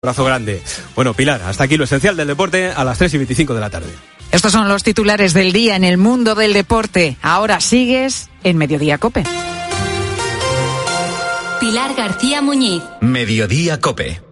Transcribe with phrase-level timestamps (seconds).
[0.00, 0.62] Abrazo grande.
[0.94, 3.68] Bueno, Pilar, hasta aquí lo esencial del deporte a las 3 y 25 de la
[3.68, 3.92] tarde.
[4.30, 7.16] Estos son los titulares del día en el mundo del deporte.
[7.20, 9.24] Ahora sigues en Mediodía Cope.
[11.58, 12.80] Pilar García Muñiz.
[13.00, 14.22] Mediodía Cope.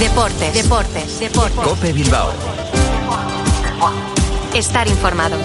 [0.00, 1.60] Deportes, deportes, deportes.
[1.60, 2.32] Cope Bilbao.
[4.54, 5.36] Estar informado.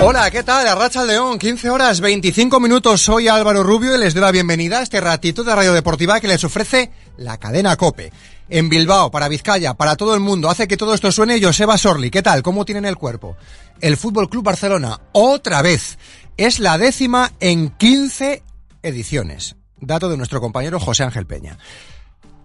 [0.00, 0.68] Hola, ¿qué tal?
[0.68, 3.02] Arracha León, 15 horas 25 minutos.
[3.02, 6.28] Soy Álvaro Rubio y les doy la bienvenida a este ratito de Radio Deportiva que
[6.28, 8.12] les ofrece la cadena Cope.
[8.48, 10.48] En Bilbao, para Vizcaya, para todo el mundo.
[10.48, 12.10] Hace que todo esto suene Joseba Sorli.
[12.10, 12.42] ¿Qué tal?
[12.42, 13.36] ¿Cómo tienen el cuerpo?
[13.80, 15.98] El Fútbol Club Barcelona, otra vez.
[16.36, 18.44] Es la décima en 15
[18.84, 19.56] ediciones.
[19.80, 21.58] Dato de nuestro compañero José Ángel Peña.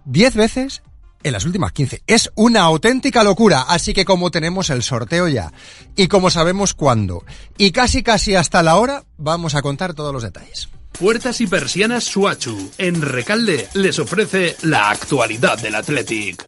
[0.04, 0.82] Diez veces
[1.24, 2.02] en las últimas 15.
[2.06, 5.52] Es una auténtica locura, así que como tenemos el sorteo ya
[5.96, 7.24] y como sabemos cuándo
[7.58, 10.68] y casi casi hasta la hora, vamos a contar todos los detalles.
[10.92, 16.44] Puertas y persianas Suachu, en Recalde, les ofrece la actualidad del Athletic.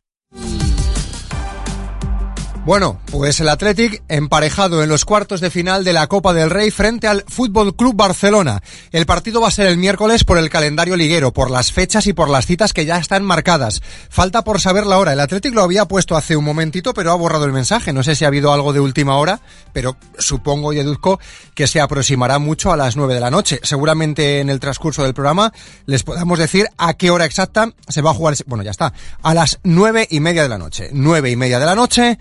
[2.67, 6.73] Bueno, pues el Athletic emparejado en los cuartos de final de la Copa del Rey
[6.73, 8.61] frente al Fútbol Club Barcelona.
[8.91, 12.13] El partido va a ser el miércoles por el calendario liguero, por las fechas y
[12.13, 13.83] por las citas que ya están marcadas.
[14.11, 15.13] Falta por saber la hora.
[15.13, 17.93] El Athletic lo había puesto hace un momentito, pero ha borrado el mensaje.
[17.93, 19.41] No sé si ha habido algo de última hora,
[19.73, 21.21] pero supongo y deduzco
[21.55, 23.61] que se aproximará mucho a las nueve de la noche.
[23.63, 25.53] Seguramente en el transcurso del programa
[25.85, 28.35] les podamos decir a qué hora exacta se va a jugar.
[28.47, 28.93] Bueno, ya está.
[29.23, 30.91] A las nueve y media de la noche.
[30.91, 32.19] Nueve y media de la noche.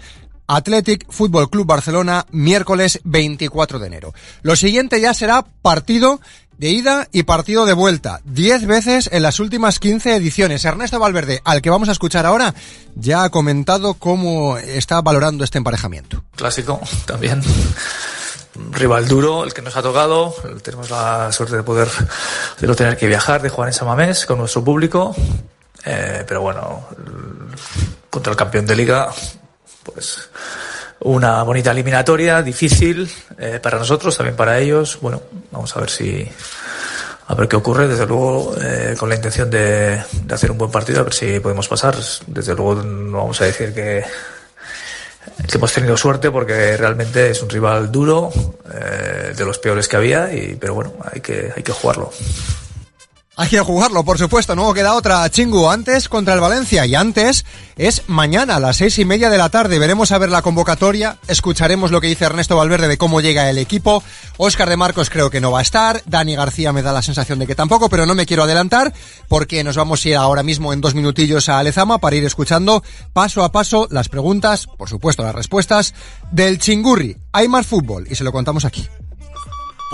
[0.47, 4.13] Athletic Fútbol Club Barcelona, miércoles 24 de enero.
[4.41, 6.19] Lo siguiente ya será partido
[6.57, 8.21] de ida y partido de vuelta.
[8.23, 10.63] Diez veces en las últimas 15 ediciones.
[10.65, 12.53] Ernesto Valverde, al que vamos a escuchar ahora,
[12.95, 16.23] ya ha comentado cómo está valorando este emparejamiento.
[16.35, 17.41] Clásico, también.
[18.71, 20.33] Rival duro, el que nos ha tocado.
[20.63, 21.89] Tenemos la suerte de poder,
[22.59, 25.13] de no tener que viajar, de jugar en Samamés con nuestro público.
[25.83, 26.87] Eh, pero bueno,
[28.09, 29.09] contra el campeón de liga,
[29.85, 30.29] pues
[30.99, 34.97] una bonita eliminatoria, difícil eh, para nosotros, también para ellos.
[35.01, 36.27] Bueno, vamos a ver si
[37.27, 37.87] a ver qué ocurre.
[37.87, 41.39] Desde luego, eh, con la intención de, de, hacer un buen partido, a ver si
[41.39, 41.95] podemos pasar.
[42.27, 44.03] Desde luego, no vamos a decir que,
[45.53, 48.31] hemos tenido suerte, porque realmente es un rival duro,
[48.73, 50.33] eh, de los peores que había.
[50.33, 52.11] Y, pero bueno, hay que, hay que jugarlo.
[53.37, 55.29] Hay que jugarlo, por supuesto, no queda otra.
[55.29, 57.43] Chingu, antes contra el Valencia y antes
[57.75, 59.77] es mañana a las seis y media de la tarde.
[59.77, 63.57] Veremos a ver la convocatoria, escucharemos lo que dice Ernesto Valverde de cómo llega el
[63.57, 64.01] equipo.
[64.37, 66.01] Óscar de Marcos creo que no va a estar.
[66.05, 68.93] Dani García me da la sensación de que tampoco, pero no me quiero adelantar
[69.27, 72.83] porque nos vamos a ir ahora mismo en dos minutillos a Alezama para ir escuchando
[73.11, 75.93] paso a paso las preguntas, por supuesto las respuestas,
[76.31, 77.17] del Chingurri.
[77.33, 78.87] Hay más fútbol y se lo contamos aquí.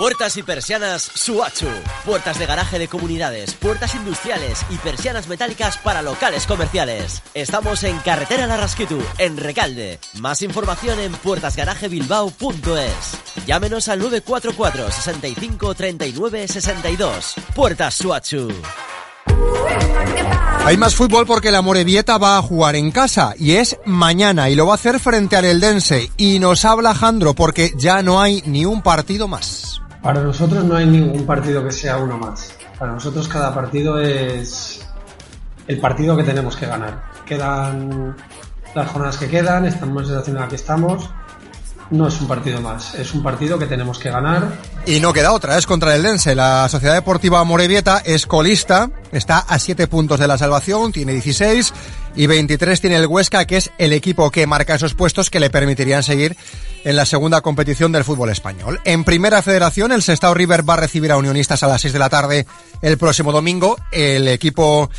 [0.02, 1.68] Puertas y persianas Suachu.
[2.04, 7.22] Puertas de garaje de comunidades, puertas industriales y persianas metálicas para locales comerciales.
[7.34, 10.00] Estamos en Carretera Larrasquitu, en Recalde.
[10.14, 13.46] Más información en puertasgarajebilbao.es.
[13.46, 17.34] Llámenos al 944 65 39 62.
[17.54, 18.48] Puertas Suachu.
[20.64, 24.56] Hay más fútbol porque la Morevieta va a jugar en casa y es mañana y
[24.56, 26.10] lo va a hacer frente al Eldense.
[26.16, 29.81] Y nos habla Jandro porque ya no hay ni un partido más.
[30.02, 32.52] Para nosotros no hay ningún partido que sea uno más.
[32.78, 34.80] Para nosotros cada partido es
[35.68, 37.04] el partido que tenemos que ganar.
[37.24, 38.16] Quedan
[38.74, 41.08] las jornadas que quedan, estamos en la situación en la que estamos.
[41.90, 44.48] No es un partido más, es un partido que tenemos que ganar.
[44.86, 46.34] Y no queda otra, es contra el Dense.
[46.34, 51.72] La Sociedad Deportiva Morevieta es colista, está a 7 puntos de la salvación, tiene 16
[52.14, 55.50] y 23 tiene el Huesca, que es el equipo que marca esos puestos que le
[55.50, 56.36] permitirían seguir
[56.84, 58.80] en la segunda competición del fútbol español.
[58.84, 61.98] En primera federación, el Sestao River va a recibir a Unionistas a las 6 de
[61.98, 62.46] la tarde
[62.82, 63.76] el próximo domingo.
[63.92, 64.90] El equipo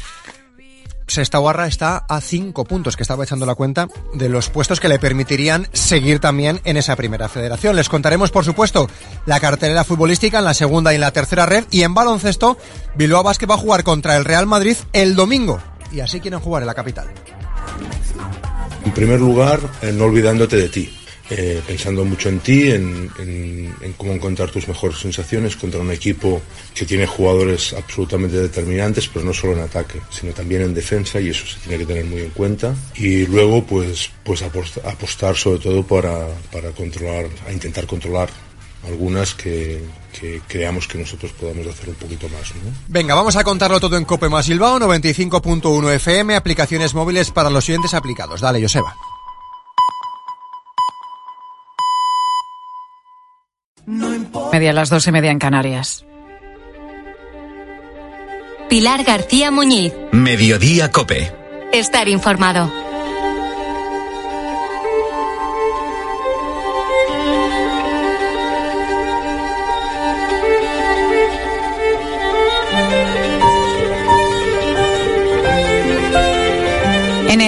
[1.07, 4.99] Sestauarra está a 5 puntos, que estaba echando la cuenta de los puestos que le
[4.99, 7.75] permitirían seguir también en esa primera federación.
[7.75, 8.89] Les contaremos, por supuesto,
[9.25, 11.65] la cartelera futbolística en la segunda y en la tercera red.
[11.71, 12.57] Y en baloncesto,
[12.95, 15.59] Bilbao Basket va a jugar contra el Real Madrid el domingo.
[15.93, 17.07] Y así quieren jugar en la capital.
[18.83, 20.89] En primer lugar, eh, no olvidándote de ti.
[21.29, 25.89] Eh, pensando mucho en ti, en, en, en, cómo encontrar tus mejores sensaciones contra un
[25.89, 26.41] equipo
[26.75, 31.29] que tiene jugadores absolutamente determinantes, pero no solo en ataque, sino también en defensa y
[31.29, 32.75] eso se tiene que tener muy en cuenta.
[32.95, 38.29] Y luego, pues, pues apostar, apostar sobre todo para, para controlar, a intentar controlar
[38.85, 39.83] algunas que,
[40.19, 42.53] que creamos que nosotros podamos hacer un poquito más.
[42.55, 42.71] ¿no?
[42.87, 47.65] Venga, vamos a contarlo todo en Cope más Bilbao, 95.1 FM, aplicaciones móviles para los
[47.65, 48.41] siguientes aplicados.
[48.41, 48.95] Dale, Joseba.
[54.51, 56.05] Media a las dos y media en Canarias.
[58.69, 59.93] Pilar García Muñiz.
[60.11, 61.31] Mediodía Cope.
[61.71, 62.71] Estar informado.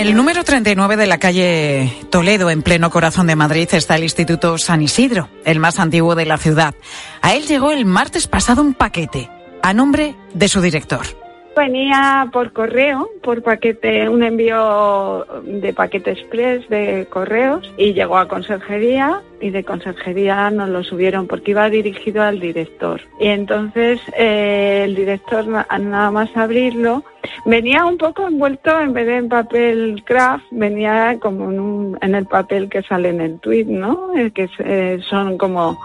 [0.06, 4.60] El número 39 de la calle Toledo, en pleno corazón de Madrid, está el Instituto
[4.60, 6.76] San Isidro, el más antiguo de la ciudad.
[7.24, 9.32] A él llegó el martes pasado un paquete,
[9.64, 11.25] a nombre de su director.
[11.56, 18.28] Venía por correo, por paquete, un envío de paquete express de correos y llegó a
[18.28, 23.02] conserjería y de conserjería nos lo subieron porque iba dirigido al director.
[23.20, 27.04] Y entonces eh, el director na- nada más abrirlo
[27.46, 32.16] venía un poco envuelto en vez de en papel craft, venía como en, un- en
[32.16, 34.14] el papel que sale en el tweet, ¿no?
[34.16, 35.80] Eh, que eh, son como,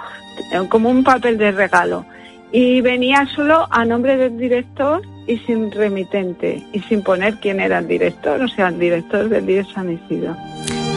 [0.69, 2.05] como un papel de regalo
[2.53, 7.79] y venía solo a nombre del director y sin remitente y sin poner quién era
[7.79, 10.37] el director, o sea, el director del IES San Isidro.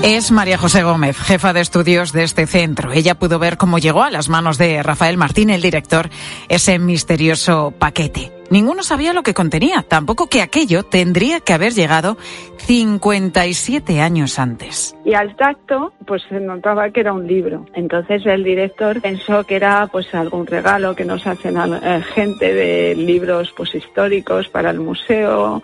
[0.04, 2.92] Es María José Gómez, jefa de estudios de este centro.
[2.92, 6.10] Ella pudo ver cómo llegó a las manos de Rafael Martín, el director,
[6.50, 8.33] ese misterioso paquete.
[8.50, 12.18] Ninguno sabía lo que contenía, tampoco que aquello tendría que haber llegado
[12.57, 14.95] 57 años antes.
[15.06, 17.66] Y al tacto, pues se notaba que era un libro.
[17.74, 22.54] Entonces el director pensó que era pues algún regalo que nos hacen a eh, gente
[22.54, 25.63] de libros pues históricos para el museo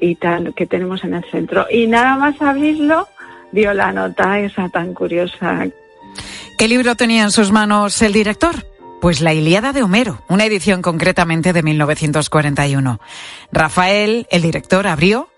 [0.00, 1.66] y tal que tenemos en el centro.
[1.70, 3.08] Y nada más abrirlo,
[3.52, 5.66] vio la nota esa tan curiosa
[6.58, 8.54] ¿Qué libro tenía en sus manos el director?
[9.04, 13.00] Pues la Ilíada de Homero, una edición concretamente de 1941.
[13.52, 15.28] Rafael, el director, abrió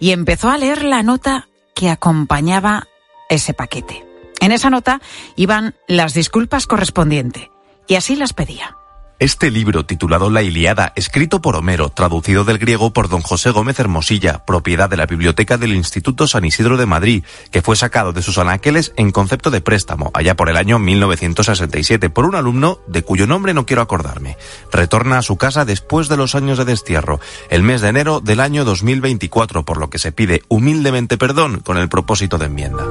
[0.00, 2.88] y empezó a leer la nota que acompañaba
[3.28, 4.02] ese paquete.
[4.40, 5.02] En esa nota
[5.36, 7.50] iban las disculpas correspondientes
[7.86, 8.78] y así las pedía.
[9.22, 13.78] Este libro, titulado La Iliada, escrito por Homero, traducido del griego por don José Gómez
[13.78, 17.22] Hermosilla, propiedad de la Biblioteca del Instituto San Isidro de Madrid,
[17.52, 22.10] que fue sacado de sus anaqueles en concepto de préstamo, allá por el año 1967,
[22.10, 24.36] por un alumno de cuyo nombre no quiero acordarme.
[24.72, 28.40] Retorna a su casa después de los años de destierro, el mes de enero del
[28.40, 32.84] año 2024, por lo que se pide humildemente perdón con el propósito de enmienda.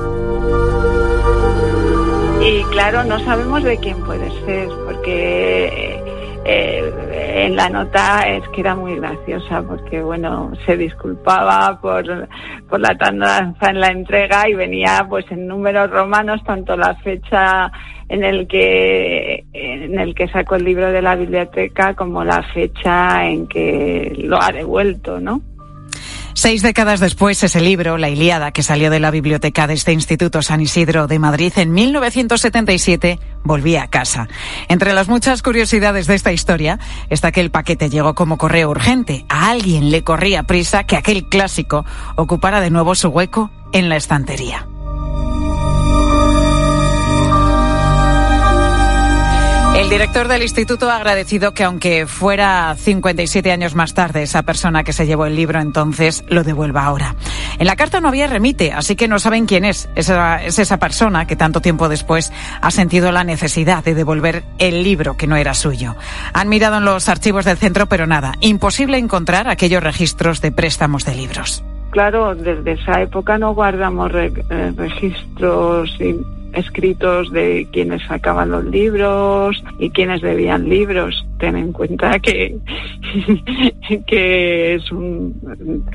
[2.42, 6.00] Y claro, no sabemos de quién puede ser, porque
[6.45, 12.27] eh, en la nota es que era muy graciosa, porque bueno, se disculpaba por,
[12.67, 17.71] por la tardanza en la entrega y venía pues en números romanos tanto la fecha
[18.09, 23.25] en el que en el que sacó el libro de la biblioteca como la fecha
[23.25, 25.41] en que lo ha devuelto, ¿no?
[26.43, 30.41] Seis décadas después, ese libro, La Ilíada, que salió de la biblioteca de este Instituto
[30.41, 34.27] San Isidro de Madrid en 1977, volvía a casa.
[34.67, 36.79] Entre las muchas curiosidades de esta historia
[37.11, 39.23] está que el paquete llegó como correo urgente.
[39.29, 41.85] A alguien le corría prisa que aquel clásico
[42.15, 44.70] ocupara de nuevo su hueco en la estantería.
[49.75, 54.83] El director del instituto ha agradecido que aunque fuera 57 años más tarde, esa persona
[54.83, 57.15] que se llevó el libro entonces lo devuelva ahora.
[57.57, 59.89] En la carta no había remite, así que no saben quién es.
[59.95, 64.83] Esa, es esa persona que tanto tiempo después ha sentido la necesidad de devolver el
[64.83, 65.95] libro que no era suyo.
[66.33, 71.06] Han mirado en los archivos del centro, pero nada, imposible encontrar aquellos registros de préstamos
[71.06, 71.63] de libros.
[71.92, 75.90] Claro, desde esa época no guardamos eh, registros
[76.53, 81.25] escritos de quienes sacaban los libros y quienes debían libros.
[81.39, 82.57] Ten en cuenta que,
[84.07, 85.33] que es un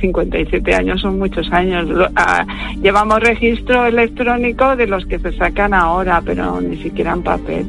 [0.01, 1.89] 57 años son muchos años.
[2.17, 2.47] Ah,
[2.83, 7.67] llevamos registro electrónico de los que se sacan ahora, pero ni siquiera en papel.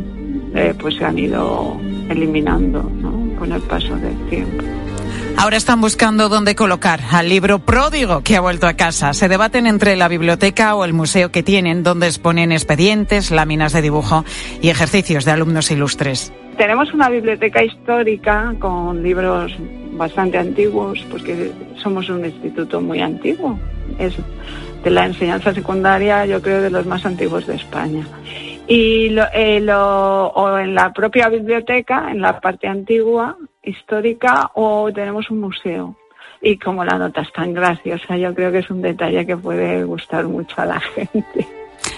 [0.56, 1.79] Eh, pues se han ido
[2.10, 3.38] eliminando ¿no?
[3.38, 4.63] con el paso del tiempo.
[5.39, 9.13] Ahora están buscando dónde colocar al libro pródigo que ha vuelto a casa.
[9.13, 13.84] Se debaten entre la biblioteca o el museo que tienen, donde exponen expedientes, láminas de
[13.84, 14.25] dibujo
[14.63, 16.34] y ejercicios de alumnos ilustres.
[16.58, 19.56] Tenemos una biblioteca histórica con libros
[19.91, 23.60] bastante antiguos, porque somos un instituto muy antiguo.
[24.00, 24.15] Es
[24.84, 28.08] de la enseñanza secundaria, yo creo, de los más antiguos de España.
[28.67, 33.38] Y lo, eh, o en la propia biblioteca, en la parte antigua,
[33.68, 35.96] histórica, o tenemos un museo.
[36.42, 39.84] Y como la nota es tan graciosa, yo creo que es un detalle que puede
[39.84, 41.48] gustar mucho a la gente.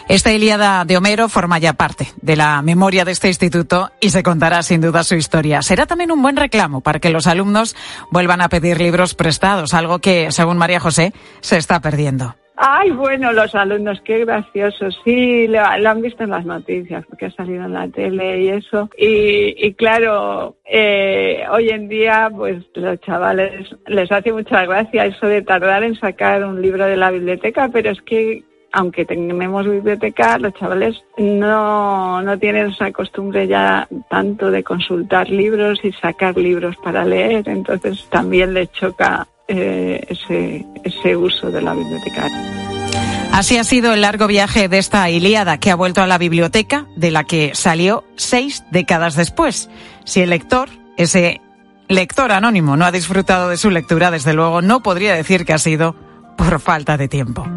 [0.07, 4.23] Esta Ilíada de Homero forma ya parte de la memoria de este instituto y se
[4.23, 5.61] contará sin duda su historia.
[5.61, 7.75] Será también un buen reclamo para que los alumnos
[8.09, 12.35] vuelvan a pedir libros prestados, algo que, según María José, se está perdiendo.
[12.61, 14.99] Ay, bueno, los alumnos, qué graciosos.
[15.05, 18.89] Sí, lo, han visto en las noticias, porque ha salido en la tele y eso.
[18.97, 25.41] Y, claro, eh, hoy en día, pues los chavales les hace mucha gracia eso de
[25.41, 30.53] tardar en sacar un libro de la biblioteca, pero es que aunque tenemos biblioteca, los
[30.53, 37.05] chavales no, no tienen esa costumbre ya tanto de consultar libros y sacar libros para
[37.05, 40.05] leer, entonces también les choca eh,
[40.83, 42.29] ese, uso de la biblioteca.
[43.31, 46.85] Así ha sido el largo viaje de esta Ilíada que ha vuelto a la biblioteca,
[46.95, 49.69] de la que salió seis décadas después.
[50.05, 51.41] Si el lector, ese
[51.87, 55.57] lector anónimo, no ha disfrutado de su lectura, desde luego no podría decir que ha
[55.57, 55.95] sido
[56.37, 57.47] por falta de tiempo.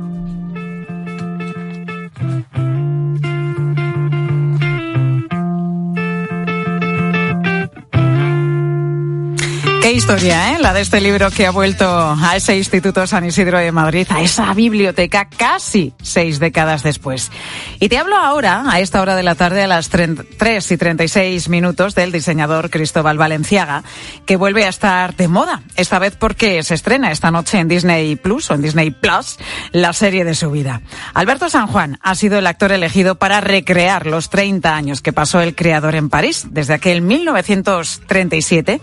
[9.93, 10.59] Historia, ¿eh?
[10.59, 14.23] La de este libro que ha vuelto a ese Instituto San Isidro de Madrid, a
[14.23, 17.31] esa biblioteca casi seis décadas después.
[17.79, 21.49] Y te hablo ahora, a esta hora de la tarde, a las 3 y 36
[21.51, 23.85] minutos, del diseñador Cristóbal Valenciaga,
[24.25, 25.63] que vuelve a estar de moda.
[25.77, 29.37] Esta vez porque se estrena esta noche en Disney Plus o en Disney Plus
[29.73, 30.81] la serie de su vida.
[31.13, 35.41] Alberto San Juan ha sido el actor elegido para recrear los 30 años que pasó
[35.41, 38.81] el creador en París, desde aquel 1937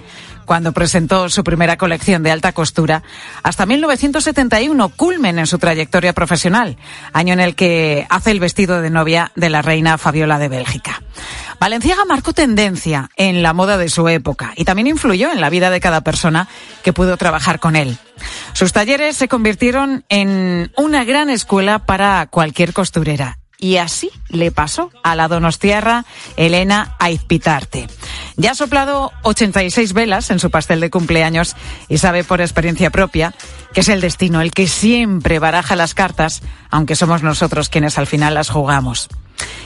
[0.49, 3.03] cuando presentó su primera colección de alta costura,
[3.43, 6.75] hasta 1971, culmen en su trayectoria profesional,
[7.13, 11.03] año en el que hace el vestido de novia de la reina Fabiola de Bélgica.
[11.59, 15.69] Valenciaga marcó tendencia en la moda de su época y también influyó en la vida
[15.69, 16.47] de cada persona
[16.83, 17.99] que pudo trabajar con él.
[18.53, 24.91] Sus talleres se convirtieron en una gran escuela para cualquier costurera y así le pasó
[25.03, 26.05] a la donostiarra
[26.37, 27.87] Elena Aizpitarte.
[28.37, 31.55] Ya ha soplado 86 velas en su pastel de cumpleaños
[31.89, 33.33] y sabe por experiencia propia
[33.73, 38.07] que es el destino el que siempre baraja las cartas, aunque somos nosotros quienes al
[38.07, 39.09] final las jugamos.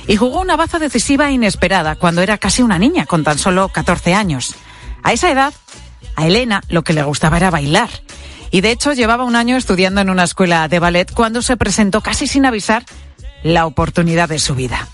[0.07, 3.69] Y jugó una baza decisiva e inesperada cuando era casi una niña, con tan solo
[3.69, 4.55] 14 años.
[5.03, 5.53] A esa edad,
[6.15, 7.89] a Elena lo que le gustaba era bailar.
[8.51, 12.01] Y de hecho llevaba un año estudiando en una escuela de ballet cuando se presentó
[12.01, 12.85] casi sin avisar
[13.43, 14.87] la oportunidad de su vida.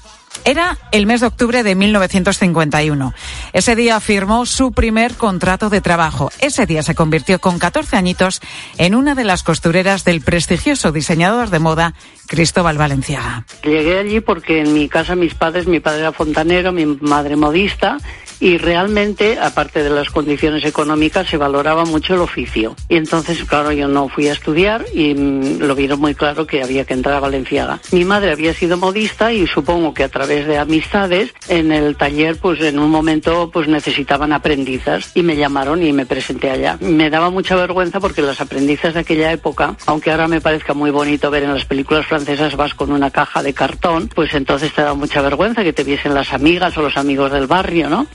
[0.46, 3.14] Era el mes de octubre de 1951.
[3.54, 6.32] Ese día firmó su primer contrato de trabajo.
[6.40, 8.42] Ese día se convirtió con 14 añitos
[8.78, 11.94] en una de las costureras del prestigioso diseñador de moda
[12.28, 13.46] Cristóbal Valenciaga.
[13.64, 17.98] Llegué allí porque en mi casa mis padres, mi padre era fontanero, mi madre modista
[18.40, 22.76] y realmente, aparte de las condiciones económicas, se valoraba mucho el oficio.
[22.88, 26.64] Y entonces, claro, yo no fui a estudiar y mm, lo vieron muy claro que
[26.64, 27.80] había que entrar a Valenciaga.
[27.92, 32.38] Mi madre había sido modista y supongo que a través de amistades en el taller,
[32.38, 36.78] pues en un momento, pues necesitaban aprendizas y me llamaron y me presenté allá.
[36.80, 40.92] Me daba mucha vergüenza porque las aprendizas de aquella época, aunque ahora me parezca muy
[40.92, 44.82] bonito ver en las películas francesas vas con una caja de cartón, pues entonces te
[44.82, 48.08] da mucha vergüenza que te viesen las amigas o los amigos del barrio, ¿no?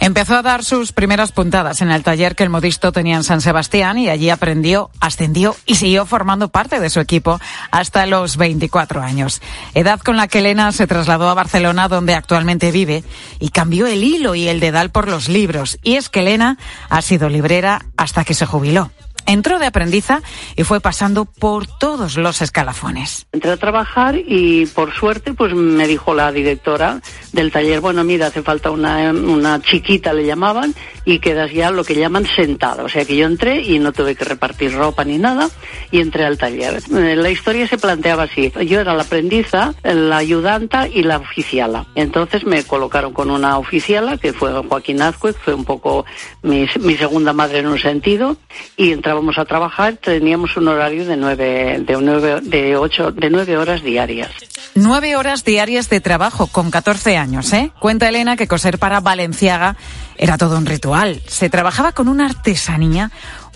[0.00, 3.40] Empezó a dar sus primeras puntadas en el taller que el modisto tenía en San
[3.40, 9.02] Sebastián y allí aprendió, ascendió y siguió formando parte de su equipo hasta los 24
[9.02, 9.40] años.
[9.74, 13.04] Edad con la que Elena se trasladó a Barcelona donde actualmente vive
[13.40, 15.78] y cambió el hilo y el dedal por los libros.
[15.82, 18.90] Y es que Elena ha sido librera hasta que se jubiló.
[19.26, 20.22] Entró de aprendiza
[20.54, 23.26] y fue pasando por todos los escalafones.
[23.32, 27.00] Entré a trabajar y por suerte pues me dijo la directora
[27.32, 31.84] del taller, bueno mira, hace falta una, una chiquita le llamaban y quedas ya lo
[31.84, 32.84] que llaman sentada.
[32.84, 35.48] O sea que yo entré y no tuve que repartir ropa ni nada
[35.90, 36.80] y entré al taller.
[36.94, 38.52] Eh, la historia se planteaba así.
[38.66, 41.86] Yo era la aprendiza, la ayudanta y la oficiala.
[41.94, 46.04] Entonces me colocaron con una oficiala que fue Joaquín Azcue, fue un poco
[46.42, 48.36] mi, mi segunda madre en un sentido
[48.76, 53.30] y entraba vamos a trabajar, teníamos un horario de nueve, de nueve, de ocho, de
[53.30, 54.30] nueve horas diarias.
[54.74, 57.72] Nueve horas diarias de trabajo con 14 años, ¿eh?
[57.80, 59.76] Cuenta Elena que coser para Valenciaga
[60.16, 61.22] era todo un ritual.
[61.26, 63.10] Se trabajaba con una artesanía,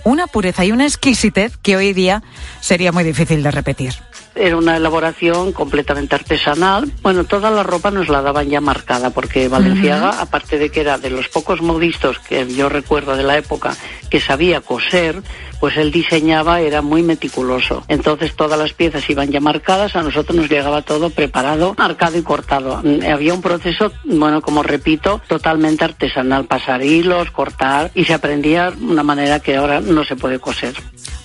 [0.05, 2.23] una pureza y una exquisitez que hoy día
[2.61, 3.95] sería muy difícil de repetir.
[4.35, 6.91] Era una elaboración completamente artesanal.
[7.03, 10.99] Bueno, toda la ropa nos la daban ya marcada, porque Valenciaga, aparte de que era
[10.99, 13.77] de los pocos modistos que yo recuerdo de la época
[14.09, 15.23] que sabía coser,
[15.61, 17.85] pues él diseñaba, era muy meticuloso.
[17.87, 22.23] Entonces todas las piezas iban ya marcadas, a nosotros nos llegaba todo preparado, marcado y
[22.23, 22.81] cortado.
[22.83, 28.71] Mm, había un proceso, bueno, como repito, totalmente artesanal, pasar hilos, cortar, y se aprendía
[28.71, 30.75] de una manera que ahora no se puede coser.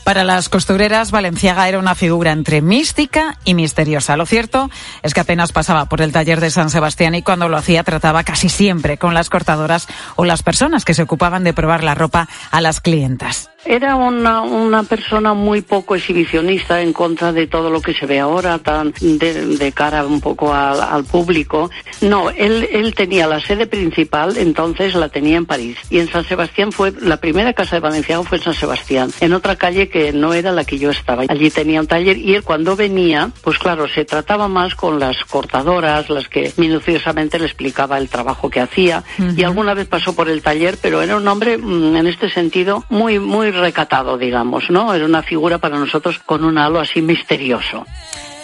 [0.06, 4.16] Para las costureras, Valenciaga era una figura entre mística y misteriosa.
[4.16, 4.70] Lo cierto
[5.02, 8.24] es que apenas pasaba por el taller de San Sebastián y cuando lo hacía trataba
[8.24, 12.30] casi siempre con las cortadoras o las personas que se ocupaban de probar la ropa
[12.52, 13.50] a las clientas.
[13.66, 18.20] Era una, una persona muy poco exhibicionista en contra de todo lo que se ve
[18.20, 21.72] ahora, tan de, cara un poco al, al, público.
[22.02, 25.78] No, él, él tenía la sede principal, entonces la tenía en París.
[25.90, 29.34] Y en San Sebastián fue, la primera casa de Valenciaga fue en San Sebastián, en
[29.34, 31.24] otra calle no era la que yo estaba.
[31.28, 35.24] Allí tenía un taller y él cuando venía, pues claro, se trataba más con las
[35.26, 39.04] cortadoras, las que minuciosamente le explicaba el trabajo que hacía.
[39.18, 39.40] Uh -huh.
[39.40, 42.84] Y alguna vez pasó por el taller, pero era un hombre, mm, en este sentido,
[42.90, 44.94] muy, muy recatado, digamos, ¿no?
[44.94, 47.86] Era una figura para nosotros con un halo así misterioso.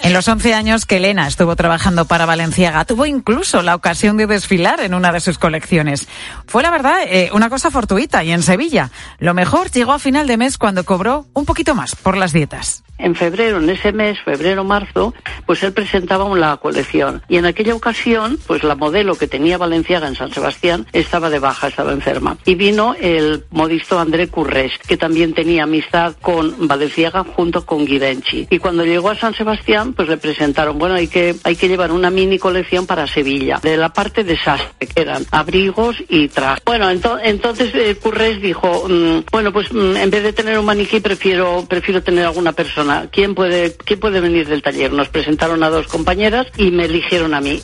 [0.03, 4.25] En los 11 años que Elena estuvo trabajando para Valenciaga, tuvo incluso la ocasión de
[4.25, 6.07] desfilar en una de sus colecciones.
[6.47, 8.89] Fue, la verdad, eh, una cosa fortuita y en Sevilla.
[9.19, 12.83] Lo mejor llegó a final de mes cuando cobró un poquito más por las dietas
[13.01, 15.13] en febrero, en ese mes, febrero-marzo,
[15.45, 17.21] pues él presentaba la colección.
[17.27, 21.39] Y en aquella ocasión, pues la modelo que tenía Valenciaga en San Sebastián estaba de
[21.39, 22.37] baja, estaba enferma.
[22.45, 28.47] Y vino el modisto André Currés, que también tenía amistad con Valenciaga junto con Givenchy.
[28.49, 31.91] Y cuando llegó a San Sebastián, pues le presentaron, bueno, hay que, hay que llevar
[31.91, 36.63] una mini colección para Sevilla, de la parte de sastre, que eran abrigos y trajes.
[36.65, 40.65] Bueno, ento entonces eh, Currés dijo, mmm, bueno, pues mmm, en vez de tener un
[40.65, 42.71] maniquí, prefiero, prefiero tener alguna persona
[43.11, 44.91] ¿Quién puede, ¿Quién puede venir del taller?
[44.93, 47.61] Nos presentaron a dos compañeras y me eligieron a mí.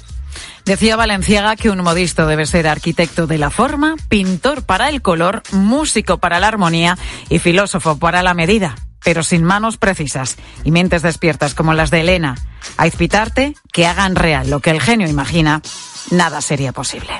[0.66, 5.42] Decía Valenciaga que un modisto debe ser arquitecto de la forma, pintor para el color,
[5.52, 6.98] músico para la armonía
[7.30, 12.02] y filósofo para la medida, pero sin manos precisas y mentes despiertas como las de
[12.02, 12.36] Elena.
[12.78, 15.62] A Izpitarte, que hagan real lo que el genio imagina,
[16.12, 17.14] nada sería posible.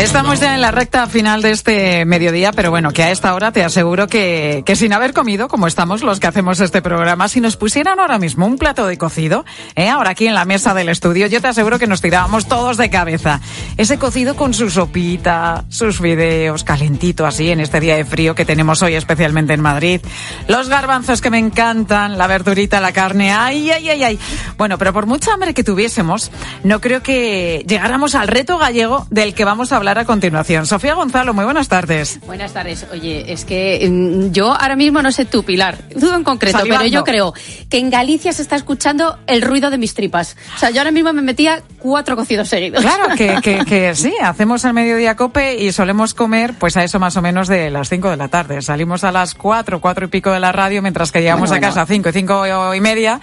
[0.00, 3.52] Estamos ya en la recta final de este mediodía, pero bueno, que a esta hora
[3.52, 7.40] te aseguro que, que sin haber comido, como estamos los que hacemos este programa, si
[7.40, 9.44] nos pusieran ahora mismo un plato de cocido,
[9.76, 9.88] ¿eh?
[9.88, 12.90] ahora aquí en la mesa del estudio, yo te aseguro que nos tirábamos todos de
[12.90, 13.40] cabeza.
[13.76, 18.44] Ese cocido con su sopita, sus videos, calentito así en este día de frío que
[18.44, 20.00] tenemos hoy especialmente en Madrid.
[20.48, 24.18] Los garbanzos que me encantan, la verdurita, la carne, ay, ay, ay, ay.
[24.56, 26.30] Bueno, pero por mucha hambre que tuviésemos,
[26.64, 30.66] no creo que llegáramos al reto gallego del que vamos a hablar a continuación.
[30.66, 32.20] Sofía Gonzalo, muy buenas tardes.
[32.26, 32.86] Buenas tardes.
[32.92, 36.84] Oye, es que mm, yo ahora mismo no sé tú, Pilar, tú en concreto, Salivando.
[36.84, 37.34] pero yo creo
[37.68, 40.36] que en Galicia se está escuchando el ruido de mis tripas.
[40.56, 42.80] O sea, yo ahora mismo me metía cuatro cocidos seguidos.
[42.82, 46.98] Claro, que, que, que sí, hacemos el mediodía cope y solemos comer pues a eso
[46.98, 48.62] más o menos de las 5 de la tarde.
[48.62, 51.68] Salimos a las 4, 4 y pico de la radio, mientras que llegamos Bueno, a
[51.68, 53.20] casa a 5 y 5 y media,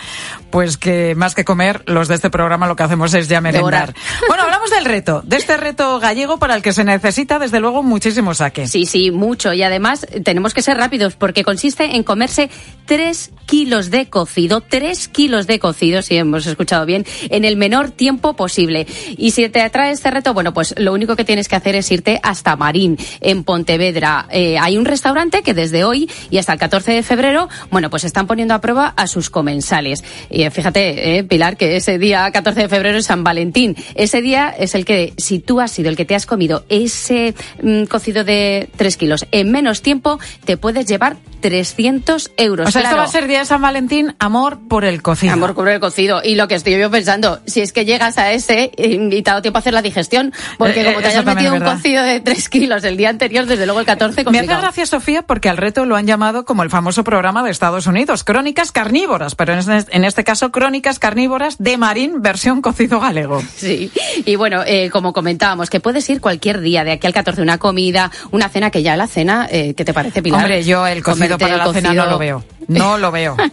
[0.49, 3.93] pues que más que comer, los de este programa lo que hacemos es ya merendar.
[4.27, 7.83] Bueno, hablamos del reto, de este reto gallego para el que se necesita desde luego
[7.83, 8.67] muchísimo saque.
[8.67, 9.53] Sí, sí, mucho.
[9.53, 12.49] Y además tenemos que ser rápidos porque consiste en comerse
[12.85, 17.91] tres kilos de cocido, tres kilos de cocido, si hemos escuchado bien, en el menor
[17.91, 18.87] tiempo posible.
[19.17, 21.91] Y si te atrae este reto, bueno, pues lo único que tienes que hacer es
[21.91, 24.27] irte hasta Marín, en Pontevedra.
[24.31, 28.03] Eh, hay un restaurante que desde hoy y hasta el 14 de febrero, bueno, pues
[28.03, 30.03] están poniendo a prueba a sus comensales.
[30.29, 33.75] Y eh, fíjate, eh, Pilar, que ese día 14 de febrero es San Valentín.
[33.95, 37.33] Ese día es el que, si tú has sido el que te has comido ese
[37.61, 42.67] mm, cocido de tres kilos en menos tiempo, te puepuedes llevar 300 euros.
[42.67, 42.97] O sea, esto Claro.
[42.97, 45.33] va a ser día de San Valentín, amor por el cocido.
[45.33, 46.21] Amor por el cocido.
[46.23, 49.29] Y lo que estoy yo pensando, si es que llegas a ese eh, y te
[49.29, 51.61] ha dado tiempo a hacer la digestión, porque Eh, como eh, te hayas metido un
[51.61, 54.61] cocido de 3 kilos el día anterior, desde luego el 14 Me hace complicado.
[54.61, 58.23] gracia, Sofía, porque al reto lo han llamado como el famoso programa de Estados Unidos,
[58.23, 63.41] Crónicas Carnívoras, pero en este, en este caso Crónicas Carnívoras de Marín, versión cocido galego.
[63.55, 63.89] Sí,
[64.25, 67.59] y bueno, eh, como comentábamos, que puedes ir cualquier día, de aquí al 14, una
[67.59, 70.41] comida, una cena, que ya la cena, eh, ¿qué te parece, Pilar?
[70.41, 72.43] Hombre, yo el cocido Comerte para el la cena no lo veo.
[72.67, 73.35] No lo veo.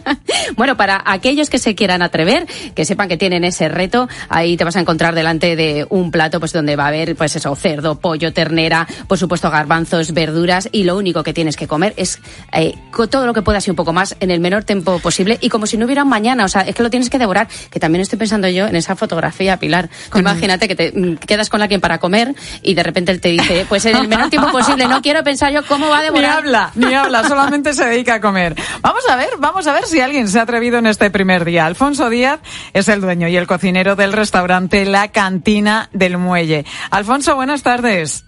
[0.55, 4.63] Bueno, para aquellos que se quieran atrever, que sepan que tienen ese reto, ahí te
[4.63, 7.99] vas a encontrar delante de un plato pues donde va a haber pues eso, cerdo,
[7.99, 12.19] pollo, ternera, por supuesto garbanzos, verduras y lo único que tienes que comer es
[12.53, 12.75] eh,
[13.09, 15.65] todo lo que puedas y un poco más en el menor tiempo posible y como
[15.65, 18.01] si no hubiera un mañana, o sea, es que lo tienes que devorar, que también
[18.01, 19.89] estoy pensando yo en esa fotografía, Pilar.
[20.15, 23.65] Imagínate que te mm, quedas con alguien para comer y de repente él te dice,
[23.67, 26.37] pues en el menor tiempo posible, no quiero pensar yo cómo va a Ni devorar.
[26.37, 28.55] habla, ni habla, solamente se dedica a comer.
[28.81, 31.45] Vamos Vamos a ver, vamos a ver si alguien se ha atrevido en este primer
[31.45, 31.65] día.
[31.67, 32.39] Alfonso Díaz
[32.73, 36.65] es el dueño y el cocinero del restaurante La Cantina del Muelle.
[36.89, 38.25] Alfonso, buenas tardes.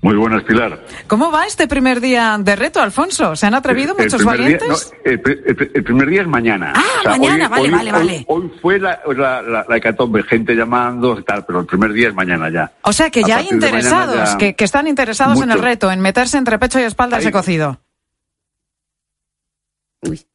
[0.00, 0.82] Muy buenas, Pilar.
[1.08, 3.34] ¿Cómo va este primer día de reto, Alfonso?
[3.36, 4.68] ¿Se han atrevido El muchos día- valientes?
[5.04, 6.72] no, el, pri- el pri- el primer día es mañana.
[6.74, 8.24] Ah, mañana, vale, vale, hoy- vale.
[8.28, 12.08] Hoy fue la, la, la, la hecatombe, gente llamando y tal, pero el primer día
[12.08, 12.72] es mañana ya.
[12.82, 16.00] O sea que ya hay interesados, ya- que, que están interesados en el reto, en
[16.00, 17.80] meterse entre pecho y espalda ese cocido.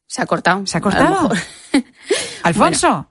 [0.06, 0.66] Se ha cortado.
[0.66, 1.30] ¿Se ha cortado?
[2.42, 3.08] Alfonso.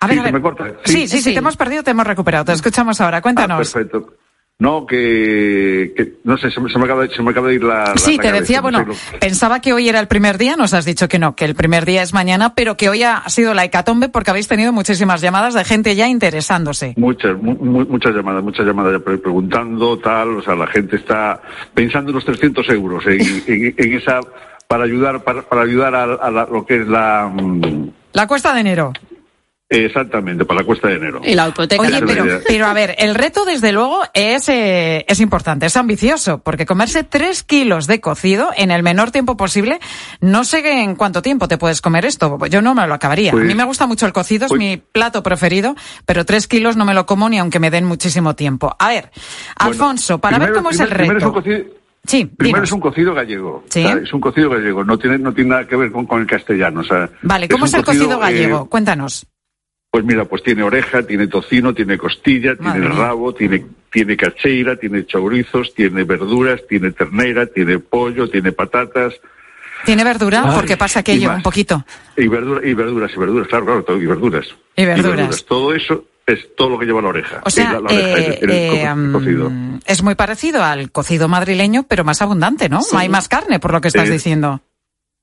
[0.00, 0.32] A ver, Sí, a se ver.
[0.32, 0.64] me corta.
[0.84, 2.44] Sí, sí, sí, te hemos perdido, te hemos recuperado.
[2.44, 3.58] Te escuchamos ahora, Ah, cuéntanos.
[3.72, 4.14] perfecto.
[4.58, 7.54] No, que, que- no sé, se me, se me acaba, de- se me acaba de
[7.56, 7.90] ir la.
[7.90, 10.38] la- Sí, la te cabeza, decía, no bueno, lo- pensaba que hoy era el primer
[10.38, 13.02] día, nos has dicho que no, que el primer día es mañana, pero que hoy
[13.02, 16.94] ha sido la hecatombe porque habéis tenido muchísimas llamadas de gente ya interesándose.
[16.96, 20.96] Muchas, mu- mu- muchas llamadas, muchas llamadas ya pre- preguntando, tal, o sea, la gente
[20.96, 21.38] está
[21.74, 24.20] pensando en los 300 euros, en, en- en esa,
[24.68, 28.52] para ayudar, para, para ayudar a, a la- lo que es la, mm, La cuesta
[28.54, 28.92] de enero.
[29.68, 31.20] exactamente, para la cuesta de enero.
[31.24, 31.82] Y la hipoteca.
[31.82, 36.38] Oye, pero, pero a ver, el reto desde luego es, eh, es importante, es ambicioso,
[36.38, 39.80] porque comerse tres kilos de cocido en el menor tiempo posible,
[40.20, 43.32] no sé en cuánto tiempo te puedes comer esto, yo no me lo acabaría.
[43.32, 45.74] Pues- a mí me gusta mucho el cocido, es pues- mi plato preferido,
[46.06, 48.74] pero tres kilos no me lo como ni aunque me den muchísimo tiempo.
[48.78, 49.10] A ver,
[49.56, 51.42] Alfonso, para ver Primero- cómo es el reto.
[52.06, 52.68] Es cocido- Sí, Primero dinos.
[52.68, 53.64] es un cocido gallego.
[53.68, 53.84] Sí.
[53.84, 56.20] o sea, es un cocido gallego, no tiene, no tiene nada que ver con, con
[56.20, 56.80] el castellano.
[56.80, 58.66] O sea, Vale, ¿cómo es, un el cocido, eh, gallego?
[58.68, 59.26] Cuéntanos.
[59.90, 63.04] Pues mira, pues tiene oreja, tiene tocino, tiene costilla, Madre tiene mía.
[63.06, 69.14] rabo, tiene, tiene cacheira, tiene chourizos, tiene verduras, tiene ternera, tiene pollo, tiene patatas
[69.84, 70.42] ¿Tiene verdura?
[70.44, 71.84] Ay, Porque pasa y aquello, un poquito.
[72.16, 74.46] y, verdura, y verduras, y verduras, claro, claro, todo, y verduras.
[74.74, 75.44] Y verduras.
[75.44, 77.40] Todo eso es todo lo que lleva la oreja.
[77.44, 79.52] O sea, la, la oreja eh, en el- en el co- cocido.
[79.86, 82.80] es muy parecido al cocido madrileño, pero más abundante, ¿no?
[82.96, 84.60] Hay más carne, por lo que estás Eh, diciendo.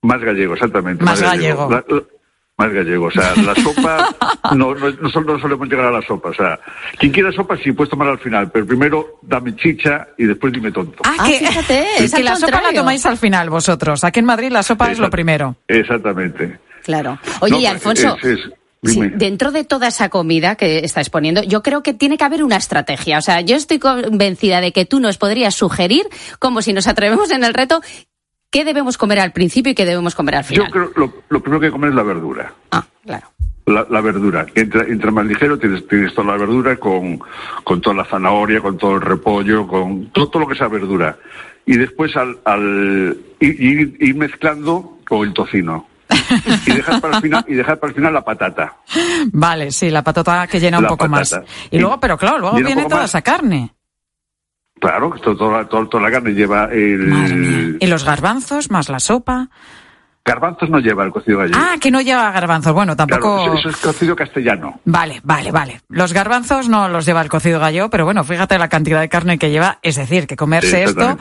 [0.02, 1.04] Más gallego, exactamente.
[1.04, 1.70] Más gallego.
[1.70, 2.04] La- la-
[2.56, 3.06] más gallego.
[3.08, 4.16] O sea, la sopa,
[4.56, 6.30] no, no, no, sol- no solemos llegar a la sopa.
[6.30, 6.60] O sea,
[7.00, 10.72] quien quiera sopa sí puedes tomar al final, pero primero dame chicha y después dime
[10.72, 11.02] tonto.
[11.06, 11.38] Ah, que,
[12.00, 14.04] es que al la sopa la tomáis al final vosotros.
[14.04, 15.56] Aquí en Madrid la sopa es lo primero.
[15.68, 16.60] Exactamente.
[16.84, 17.18] Claro.
[17.42, 18.50] Oye, No, y Alfonso, es- es-
[18.84, 22.44] sí, dentro de toda esa comida que estáis poniendo, yo creo que tiene que haber
[22.44, 23.18] una estrategia.
[23.18, 26.04] O sea, yo estoy convencida de que tú nos podrías sugerir,
[26.40, 27.82] como si nos atrevemos en el reto,
[28.50, 30.72] qué debemos comer al principio y qué debemos comer al Yo final.
[30.72, 32.54] creo lo, lo primero que comer es la verdura.
[32.72, 33.28] Ah, claro.
[33.66, 34.46] La, la verdura.
[34.56, 37.20] Entra, entra más ligero, tienes, tienes toda la verdura con,
[37.64, 41.18] con toda la zanahoria, con todo el repollo, con todo, todo lo que sea verdura.
[41.66, 45.88] Y después al, al ir, ir- ir mezclando con el tocino.
[46.66, 48.78] Y dejar para el final, y dejar para el final la patata.
[49.32, 51.40] Vale, sí, la patata que llena un poco patata.
[51.42, 51.50] más.
[51.72, 53.10] Y luego, pero claro, luego Llena viene toda más.
[53.12, 53.74] esa carne.
[54.80, 57.78] Claro, toda, toda, toda la carne lleva el...
[57.80, 59.50] Y los garbanzos, más la sopa.
[60.26, 61.60] Garbanzos no lleva el cocido gallego.
[61.62, 62.72] Ah, que no lleva garbanzos.
[62.72, 63.36] Bueno, tampoco...
[63.36, 64.80] Claro, eso, eso es cocido castellano.
[64.86, 65.82] Vale, vale, vale.
[65.90, 69.38] Los garbanzos no los lleva el cocido gallo, pero bueno, fíjate la cantidad de carne
[69.38, 69.80] que lleva.
[69.82, 71.18] Es decir, que comerse esto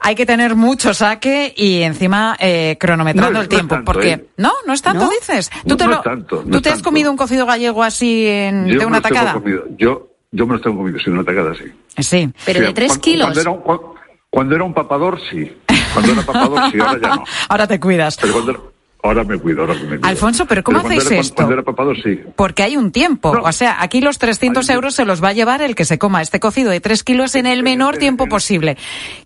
[0.00, 3.74] hay que tener mucho saque y encima eh, cronometrando No, el no tiempo.
[3.74, 4.26] tanto, porque ¿eh?
[4.38, 5.10] no, no es tanto, No.
[5.10, 5.50] dices.
[5.64, 7.82] No, ¿Tú, te no lo- es tanto, no ¿tú te has comido un cocido gallego
[7.82, 9.34] así en, Yo de una tacada?
[9.34, 9.64] comido.
[9.76, 11.64] Yo, yo me los tengo comido sin una tacada, sí.
[12.02, 12.30] Sí.
[12.46, 13.24] Pero de tres cuando, kilos.
[13.26, 13.94] Cuando era, un, cu-
[14.30, 15.54] cuando era un papador, sí.
[15.92, 17.24] Cuando era papador, sí, ahora ya no.
[17.48, 18.16] Ahora te cuidas.
[18.20, 18.60] Pero cuando era-
[19.02, 20.00] ahora me cuido, ahora me cuido.
[20.02, 21.34] Alfonso, ¿pero cómo hacéis era- esto?
[21.36, 22.20] Cuando era papador, sí.
[22.34, 23.30] Porque hay un tiempo.
[23.30, 26.22] O sea, aquí los 300 euros se los va a llevar el que se coma
[26.22, 28.76] este cocido de 3 kilos en el menor tiempo posible.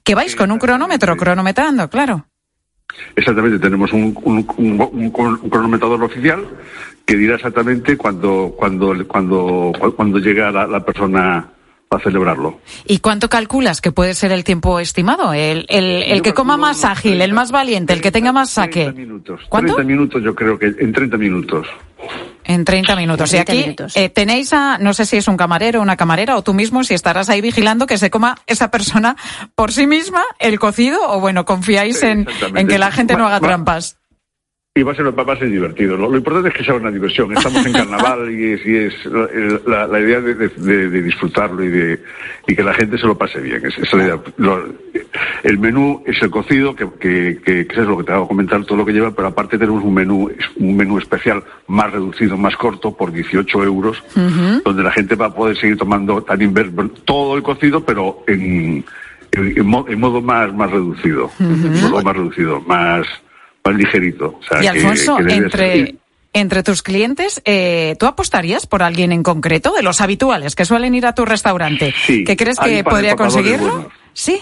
[0.05, 2.27] Que vais con un cronómetro, cronometrando, claro.
[3.17, 5.11] Exactamente, tenemos un, un, un- un-
[5.43, 6.45] un cronometrador oficial
[7.07, 11.49] que dirá exactamente cuando, cuando, cuando, cuando llega la, la persona
[11.93, 12.61] a celebrarlo.
[12.87, 15.33] ¿Y cuánto calculas que puede ser el tiempo estimado?
[15.35, 18.95] El, el, el que coma más ágil, el más valiente, el que tenga más saque.
[19.49, 19.75] ¿Cuánto?
[19.75, 21.67] 30 minutos, yo creo que en 30 minutos.
[22.45, 23.35] En 30 minutos.
[23.35, 23.97] En y 30 aquí minutos.
[23.97, 26.85] eh, tenéis a, no sé si es un camarero o una camarera, o tú mismo,
[26.85, 29.17] si estarás ahí vigilando que se coma esa persona
[29.57, 32.25] por sí misma el cocido, o bueno, confiáis en,
[32.55, 33.97] en que la gente no haga va- trampas.
[34.77, 35.97] Y va a ser, va a ser divertido.
[35.97, 37.33] Lo, lo importante es que sea una diversión.
[37.37, 38.95] Estamos en carnaval y es, y es
[39.67, 42.01] la, la- idea de, de- de- disfrutarlo y de
[42.47, 43.61] y que la gente se lo pase bien.
[43.67, 44.21] Es, es la idea.
[44.37, 44.65] Lo-
[45.43, 48.65] el menú es el cocido, que, que, que- que es lo que te hago comentar,
[48.65, 52.55] todo lo que lleva, pero aparte tenemos un menú, un menú especial más reducido, más
[52.55, 54.01] corto, por 18 euros,
[54.65, 56.71] donde la gente va a poder seguir tomando también ver
[57.05, 58.85] todo el cocido, pero en,
[59.33, 61.29] en, en mo- en modo más, más reducido.
[61.41, 63.05] En modo más reducido, más,
[63.65, 64.39] más ligerito.
[64.39, 65.95] O sea, Y Alfonso, que entre,
[66.33, 70.95] entre tus clientes, eh, ¿tú apostarías por alguien en concreto de los habituales que suelen
[70.95, 71.95] ir a tu restaurante?
[72.07, 73.71] Sí, ¿Que crees que podría conseguirlo?
[73.73, 73.93] buenos.
[74.13, 74.41] Sí.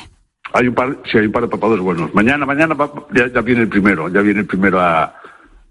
[0.53, 2.15] Hay un par, sí, hay un par de papados buenos.
[2.15, 2.75] Mañana, mañana
[3.15, 5.15] ya, ya viene el primero, ya viene el primero a,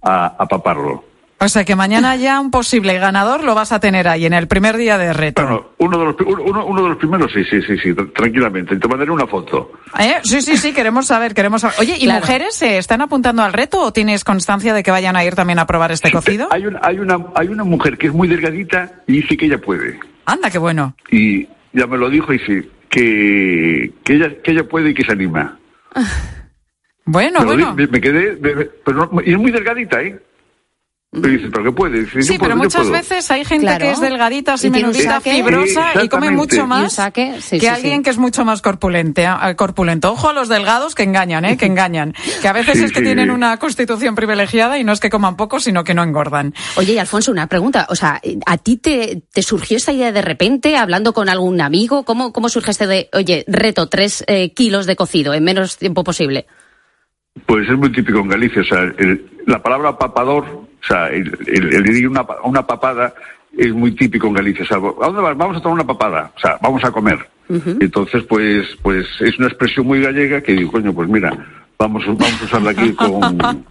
[0.04, 1.04] a, a paparlo.
[1.40, 4.48] O sea que mañana ya un posible ganador lo vas a tener ahí en el
[4.48, 5.44] primer día de reto.
[5.44, 8.76] Bueno, uno de los, uno, uno de los primeros, sí, sí, sí, sí, tr- tranquilamente.
[8.78, 9.72] Te mandaré una foto.
[10.00, 10.16] ¿Eh?
[10.24, 11.76] Sí, sí, sí, queremos saber, queremos saber.
[11.80, 12.22] Oye, ¿y Claro.
[12.22, 15.60] mujeres se están apuntando al reto o tienes constancia de que vayan a ir también
[15.60, 16.48] a probar este cocido?
[16.52, 19.60] Hay una, hay una, hay una mujer que es muy delgadita y dice que ella
[19.60, 20.00] puede.
[20.26, 20.96] Anda, qué bueno.
[21.12, 25.04] Y ya me lo dijo y sí, que, que ella, que ella puede y que
[25.04, 25.60] se anima.
[27.10, 27.74] Bueno, bueno.
[27.74, 30.20] di- me, me quedé, me- me- pero no- y es muy delgadita, ¿eh?
[31.22, 32.00] Pero dice, ¿pero qué puede?
[32.02, 32.92] Dice, Sí, puedo, pero muchas puedo.
[32.94, 33.86] veces hay gente Claro.
[33.86, 37.98] que es delgadita, así menudita, fibrosa y come mucho más saque, sí, que sí, alguien
[37.98, 38.04] sí.
[38.04, 40.12] que es mucho más corpulente, ah, corpulento.
[40.12, 41.58] Ojo a los delgados que engañan, ¿eh?
[41.58, 42.14] Que engañan.
[42.42, 43.06] Que a veces Sí, es que sí.
[43.06, 46.54] tienen una constitución privilegiada y no es que coman poco, sino que no engordan.
[46.76, 47.88] Oye, y Alfonso, una pregunta.
[47.90, 52.04] O sea, ¿a ti te, te surgió esta idea de repente hablando con algún amigo?
[52.04, 56.04] ¿Cómo, cómo surge este de, oye, reto tres eh, kilos de cocido en menos tiempo
[56.04, 56.46] posible?
[57.46, 61.38] Pues es muy típico en Galicia, o sea, el- la palabra papador, o sea, el,
[61.48, 63.14] el, el ir a una, papada
[63.58, 65.36] es muy típico en Galicia, o sea, ¿a dónde vas?
[65.36, 67.20] Vamos a tomar una papada, o sea, vamos a comer.
[67.50, 71.32] Entonces, pues, pues es una expresión muy gallega que digo, coño, pues mira,
[71.78, 73.38] vamos, vamos a usarla aquí con,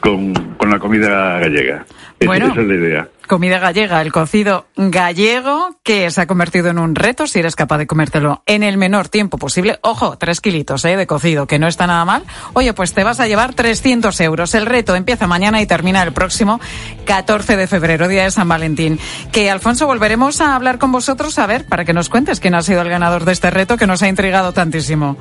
[0.00, 1.84] con, con la comida gallega.
[2.24, 2.46] Bueno.
[2.46, 3.08] esa es la idea.
[3.26, 7.78] Comida gallega, el cocido gallego, que se ha convertido en un reto si eres capaz
[7.78, 9.78] de comértelo en el menor tiempo posible.
[9.82, 10.96] Ojo, tres kilitos ¿eh?
[10.96, 12.24] de cocido, que no está nada mal.
[12.52, 14.54] Oye, pues te vas a llevar 300 euros.
[14.54, 16.60] El reto empieza mañana y termina el próximo
[17.06, 18.98] 14 de febrero, día de San Valentín.
[19.30, 22.62] Que, Alfonso, volveremos a hablar con vosotros, a ver, para que nos cuentes quién ha
[22.62, 25.16] sido el ganador de este reto que nos ha intrigado tantísimo.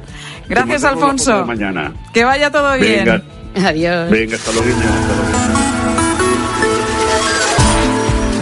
[0.50, 1.46] Gracias, Alfonso.
[1.46, 1.94] Mañana.
[2.14, 3.06] Que vaya todo bien.
[3.06, 4.10] Venga, Adiós.
[4.10, 4.70] venga, hasta luego.
[4.80, 5.71] hasta luego.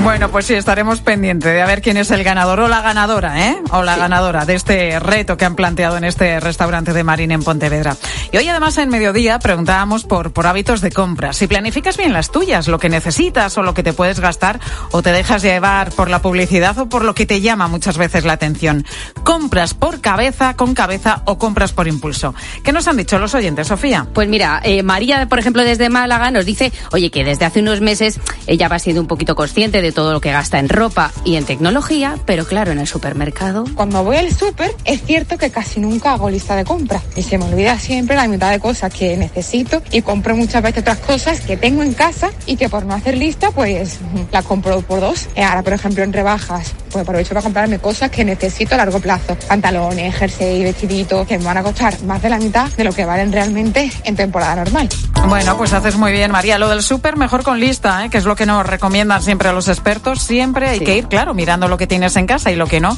[0.09, 3.47] Bueno, pues sí, estaremos pendientes de a ver quién es el ganador o la ganadora,
[3.47, 3.61] ¿eh?
[3.69, 7.43] O la ganadora de este reto que han planteado en este restaurante de Marín en
[7.43, 7.95] Pontevedra.
[8.31, 11.31] Y hoy además en mediodía preguntábamos por, por hábitos de compra.
[11.33, 15.03] Si planificas bien las tuyas, lo que necesitas o lo que te puedes gastar, o
[15.03, 18.33] te dejas llevar por la publicidad o por lo que te llama muchas veces la
[18.33, 18.87] atención.
[19.23, 22.33] ¿Compras por cabeza, con cabeza o compras por impulso?
[22.63, 24.07] ¿Qué nos han dicho los oyentes, Sofía?
[24.11, 27.79] Pues mira, eh, María, por ejemplo, desde Málaga nos dice, oye, que desde hace unos
[27.79, 31.35] meses ella va siendo un poquito consciente de todo lo que gasta en ropa y
[31.35, 33.65] en tecnología, pero claro, en el supermercado.
[33.75, 37.37] Cuando voy al súper, es cierto que casi nunca hago lista de compras y se
[37.37, 41.41] me olvida siempre la mitad de cosas que necesito y compro muchas veces otras cosas
[41.41, 43.99] que tengo en casa y que por no hacer lista, pues
[44.31, 45.27] las compro por dos.
[45.35, 48.99] Eh, Ahora, por ejemplo, en rebajas, pues aprovecho para comprarme cosas que necesito a largo
[48.99, 49.35] plazo.
[49.47, 53.05] Pantalones, jersey, vestiditos, que me van a costar más de la mitad de lo que
[53.05, 54.87] valen realmente en temporada normal.
[55.27, 56.57] Bueno, pues haces muy bien, María.
[56.57, 58.09] Lo del súper mejor con lista, ¿eh?
[58.09, 59.78] que es lo que nos recomiendan siempre a los expertos.
[60.21, 60.85] Siempre hay Sí.
[60.85, 62.97] que ir, claro, mirando lo que tienes en casa y lo que no.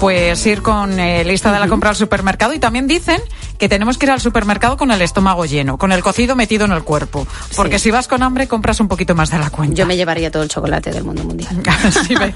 [0.00, 2.54] Pues ir con eh, lista de la compra al supermercado.
[2.54, 3.20] Y también dicen
[3.58, 6.72] que tenemos que ir al supermercado con el estómago lleno, con el cocido metido en
[6.72, 7.26] el cuerpo.
[7.56, 9.74] Porque si vas con hambre, compras un poquito más de la cuenta.
[9.74, 11.62] Yo me llevaría todo el chocolate del mundo mundial.
[12.06, 12.32] Sí, ve.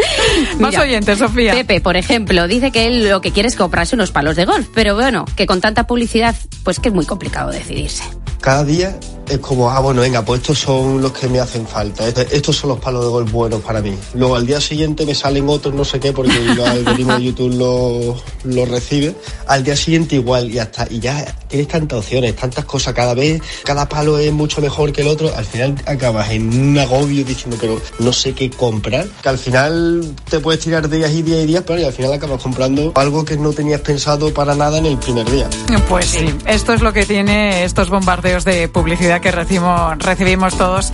[0.58, 1.52] Más oyentes, Sofía.
[1.52, 4.68] Pepe, por ejemplo, dice que él lo que quiere es comprarse unos palos de golf,
[4.74, 8.04] pero bueno, que con tanta publicidad, pues que es muy complicado decidirse.
[8.40, 8.96] Cada día
[9.28, 12.08] es como, ah, bueno, venga, pues estos son los que me hacen falta.
[12.08, 13.94] Este- Estos son los palos de golf buenos para mí.
[14.14, 17.54] Luego al día siguiente me salen otros, no sé qué, porque el algoritmo de YouTube
[17.54, 19.14] lo, lo recibe.
[19.46, 22.92] Al día siguiente igual y hasta, y ya tienes tantas opciones, tantas cosas.
[22.92, 25.32] Cada vez, cada palo es mucho mejor que el otro.
[25.36, 29.06] Al final acabas en un agobio diciendo, pero no sé qué comprar.
[29.22, 32.12] Que al final te puedes tirar días y días y días, pero y al final
[32.14, 35.48] acabas comprando algo que no tenías pensado para nada en el primer día.
[35.88, 40.92] Pues sí, esto es lo que tiene estos bombardeos de publicidad que recibimos, recibimos todos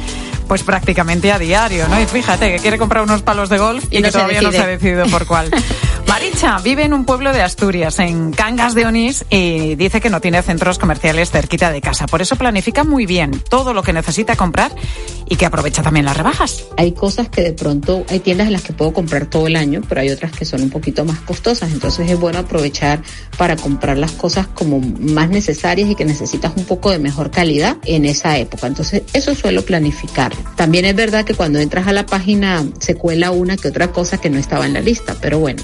[0.49, 2.01] pues prácticamente a diario, ¿no?
[2.01, 4.53] Y fíjate que quiere comprar unos palos de golf y, Y no que todavía no
[4.53, 5.51] se ha decidido por cuál.
[6.09, 10.21] Maricha vive en un pueblo de Asturias, en Cangas de Onís, y dice que no
[10.21, 12.07] tiene centros comerciales cerquita de casa.
[12.07, 14.73] Por eso planifica muy bien todo lo que necesita comprar
[15.29, 16.65] y que aprovecha también las rebajas.
[16.77, 19.83] Hay cosas que de pronto hay tiendas en las que puedo comprar todo el año,
[19.89, 21.73] pero hay otras que son un poquito más costosas.
[21.73, 23.03] Entonces es bueno aprovechar
[23.37, 27.77] para comprar las cosas como más necesarias y que necesitas un poco de mejor calidad
[27.85, 28.67] en esa época.
[28.67, 30.33] Entonces eso suelo planificar.
[30.57, 34.19] También es verdad que cuando entras a la página se cuela una que otra cosa
[34.19, 35.63] que no estaba en la lista, pero bueno.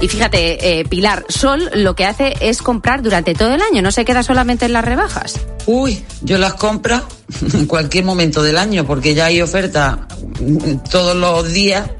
[0.00, 3.90] Y fíjate, eh, Pilar, Sol lo que hace es comprar durante todo el año, no
[3.90, 5.40] se queda solamente en las rebajas.
[5.66, 7.02] Uy, yo las compro
[7.54, 10.06] en cualquier momento del año porque ya hay oferta
[10.40, 11.90] mm, todos los días.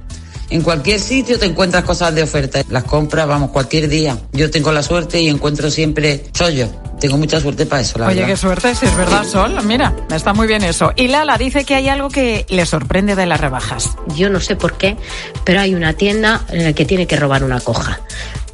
[0.51, 2.63] En cualquier sitio te encuentras cosas de oferta.
[2.71, 4.17] Las compras, vamos, cualquier día.
[4.33, 6.69] Yo tengo la suerte y encuentro siempre chollo.
[6.99, 8.29] Tengo mucha suerte para eso, la Oye, verdad.
[8.29, 9.57] qué suerte, si es verdad, Sol.
[9.65, 10.93] Mira, está muy bien eso.
[10.97, 13.91] Y Lala dice que hay algo que le sorprende de las rebajas.
[14.17, 14.97] Yo no sé por qué,
[15.45, 18.01] pero hay una tienda en la que tiene que robar una coja.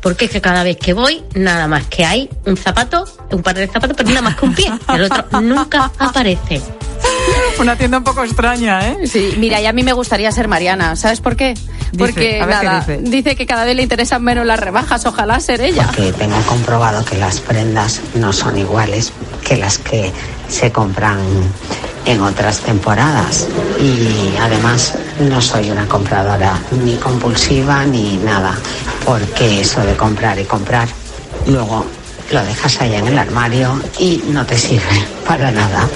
[0.02, 3.54] Porque es que cada vez que voy, nada más que hay un zapato, un par
[3.54, 4.70] de zapatos, pero nada más que un pie.
[4.94, 6.60] El otro nunca aparece.
[7.58, 9.06] Una tienda un poco extraña, ¿eh?
[9.06, 10.96] Sí, mira, y a mí me gustaría ser Mariana.
[10.96, 11.54] ¿Sabes por qué?
[11.96, 13.36] Porque a ver qué nada, dice.
[13.36, 15.06] que cada vez le interesan menos las rebajas.
[15.06, 15.88] Ojalá ser ella.
[15.94, 19.12] que tengo comprobado que las prendas no son iguales
[19.46, 20.12] que las que
[20.48, 21.18] se compran
[22.06, 23.46] en otras temporadas
[23.80, 28.54] y además no soy una compradora ni compulsiva ni nada
[29.04, 30.88] porque eso de comprar y comprar
[31.46, 31.86] luego
[32.30, 35.88] lo dejas allá en el armario y no te sirve para nada.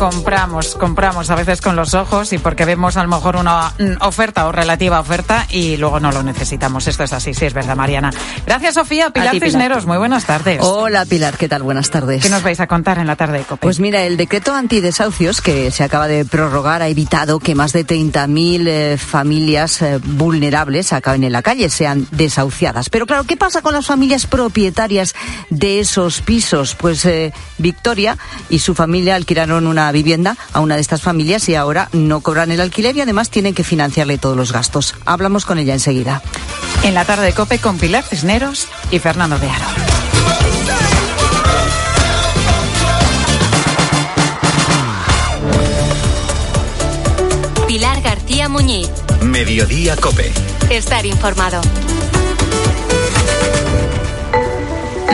[0.00, 4.00] Compramos, compramos a veces con los ojos y porque vemos a lo mejor una mm,
[4.00, 6.86] oferta o relativa oferta y luego no lo necesitamos.
[6.86, 8.10] Esto es así, sí, es verdad, Mariana.
[8.46, 9.10] Gracias, Sofía.
[9.10, 9.50] Pilar ti, Pilar.
[9.50, 10.60] Cisneros, muy buenas tardes.
[10.62, 11.62] Hola Pilar, ¿qué tal?
[11.64, 12.22] Buenas tardes.
[12.22, 13.60] ¿Qué nos vais a contar en la tarde de COPE?
[13.60, 17.86] Pues mira, el decreto antidesahucios que se acaba de prorrogar ha evitado que más de
[17.86, 22.88] 30.000 eh, familias eh, vulnerables acaben en la calle, sean desahuciadas.
[22.88, 25.14] Pero claro, ¿qué pasa con las familias propietarias
[25.50, 26.74] de esos pisos?
[26.74, 28.16] Pues eh, Victoria
[28.48, 32.50] y su familia alquilaron una vivienda a una de estas familias y ahora no cobran
[32.50, 34.94] el alquiler y además tienen que financiarle todos los gastos.
[35.04, 36.22] Hablamos con ella enseguida.
[36.82, 39.66] En la tarde de COPE con Pilar Cisneros y Fernando de Aro.
[47.66, 48.88] Pilar García Muñiz.
[49.22, 50.32] Mediodía Cope.
[50.70, 51.60] Estar informado.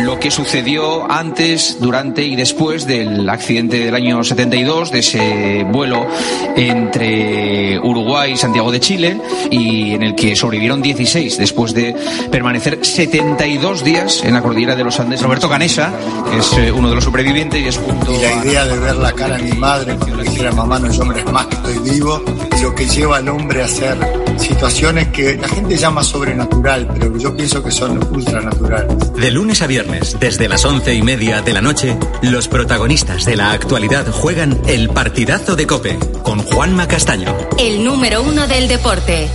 [0.03, 6.07] Lo que sucedió antes, durante y después del accidente del año 72, de ese vuelo
[6.55, 11.95] entre Uruguay y Santiago de Chile, y en el que sobrevivieron 16 después de
[12.31, 15.23] permanecer 72 días en la cordillera de los Andes.
[15.23, 15.93] Roberto Canesa,
[16.31, 18.97] que es eh, uno de los supervivientes y es junto Y la idea de ver
[18.97, 21.57] la cara de mi madre cuando le dijera mamá no es hombre es más que
[21.57, 23.97] estoy vivo, es lo que lleva al hombre a hacer
[24.39, 29.13] situaciones que la gente llama sobrenatural, pero yo pienso que son ultranaturales.
[29.15, 29.86] De lunes a viernes,
[30.21, 34.89] desde las once y media de la noche, los protagonistas de la actualidad juegan el
[34.89, 37.35] partidazo de Cope con Juanma Castaño.
[37.59, 39.29] El número uno del deporte.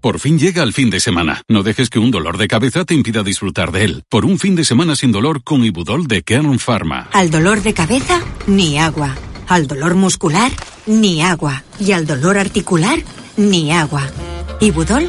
[0.00, 1.42] Por fin llega el fin de semana.
[1.48, 4.02] No dejes que un dolor de cabeza te impida disfrutar de él.
[4.08, 7.08] Por un fin de semana sin dolor con Ibudol de Kern Pharma.
[7.12, 9.14] Al dolor de cabeza, ni agua.
[9.46, 10.50] Al dolor muscular,
[10.86, 11.62] ni agua.
[11.78, 12.98] Y al dolor articular,
[13.36, 14.02] ni agua.
[14.60, 15.08] Ibudol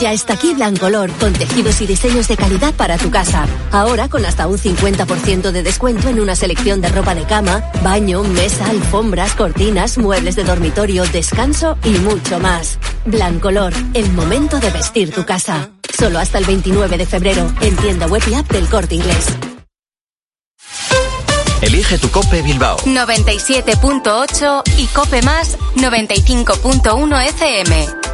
[0.00, 3.46] Ya está aquí Blancolor, con tejidos y diseños de calidad para tu casa.
[3.70, 8.22] Ahora con hasta un 50% de descuento en una selección de ropa de cama, baño,
[8.24, 12.78] mesa, alfombras, cortinas, muebles de dormitorio, descanso y mucho más.
[13.04, 15.70] Blancolor, el momento de vestir tu casa.
[15.96, 19.28] Solo hasta el 29 de febrero, en tienda web y app del corte inglés.
[21.62, 22.76] Elige tu Cope Bilbao.
[22.78, 28.05] 97.8 y Cope Más 95.1 FM.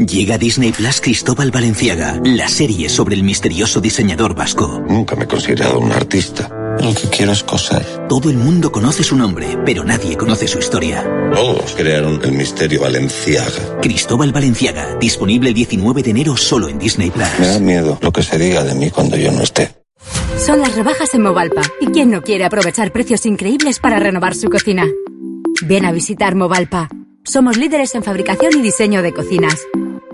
[0.00, 4.82] Llega a Disney Plus Cristóbal Valenciaga, la serie sobre el misterioso diseñador vasco.
[4.88, 6.48] Nunca me he considerado un artista.
[6.80, 7.84] Lo que quiero es coser.
[8.08, 11.04] Todo el mundo conoce su nombre, pero nadie conoce su historia.
[11.34, 13.78] Todos crearon el misterio Valenciaga.
[13.82, 17.28] Cristóbal Valenciaga, disponible el 19 de enero solo en Disney Plus.
[17.38, 19.68] Me da miedo lo que se diga de mí cuando yo no esté.
[20.38, 21.60] Son las rebajas en Movalpa.
[21.78, 24.86] ¿Y quién no quiere aprovechar precios increíbles para renovar su cocina?
[25.60, 26.88] Ven a visitar Movalpa.
[27.22, 29.60] Somos líderes en fabricación y diseño de cocinas.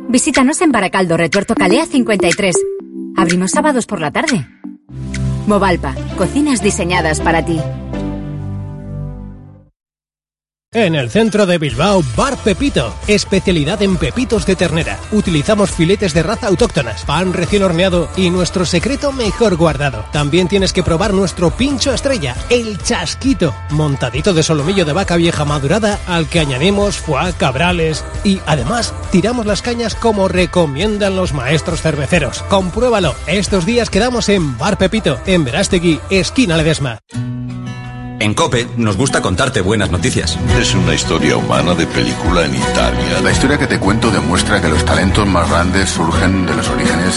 [0.08, 2.54] Visítanos en Baracaldo, Retuerto Calea 53.
[3.16, 4.46] Abrimos sábados por la tarde.
[5.46, 7.60] Movalpa, cocinas diseñadas para ti.
[10.76, 12.94] En el centro de Bilbao, Bar Pepito.
[13.06, 14.98] Especialidad en pepitos de ternera.
[15.10, 20.04] Utilizamos filetes de raza autóctonas, pan recién horneado y nuestro secreto mejor guardado.
[20.12, 25.46] También tienes que probar nuestro pincho estrella, el chasquito, montadito de solomillo de vaca vieja
[25.46, 31.80] madurada al que añadimos foie, cabrales y además tiramos las cañas como recomiendan los maestros
[31.80, 32.42] cerveceros.
[32.50, 33.14] Compruébalo.
[33.26, 37.00] Estos días quedamos en Bar Pepito, en Verástegui, esquina Ledesma.
[38.26, 40.36] En Cope nos gusta contarte buenas noticias.
[40.58, 43.20] Es una historia humana de película en Italia.
[43.22, 47.14] La historia que te cuento demuestra que los talentos más grandes surgen de los orígenes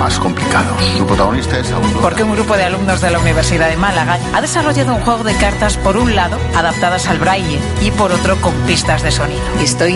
[0.00, 0.82] más complicados.
[0.98, 2.00] Su protagonista es Aurora.
[2.00, 5.36] Porque un grupo de alumnos de la Universidad de Málaga ha desarrollado un juego de
[5.36, 9.42] cartas, por un lado, adaptadas al braille y por otro, con pistas de sonido.
[9.60, 9.94] Estoy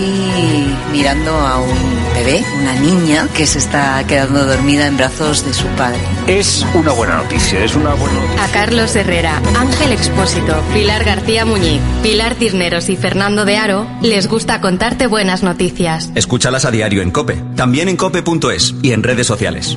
[0.92, 5.66] mirando a un bebé, una niña, que se está quedando dormida en brazos de su
[5.70, 5.98] padre.
[6.28, 8.44] Es una buena noticia, es una buena noticia.
[8.44, 10.35] A Carlos Herrera, Ángel Expósito,
[10.72, 16.10] Pilar García Muñiz, Pilar Cisneros y Fernando de Aro les gusta contarte buenas noticias.
[16.14, 19.76] Escúchalas a diario en Cope, también en cope.es y en redes sociales.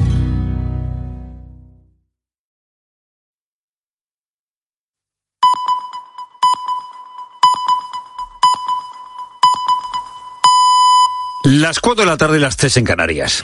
[11.46, 13.44] Las 4 de la tarde las 3 en Canarias.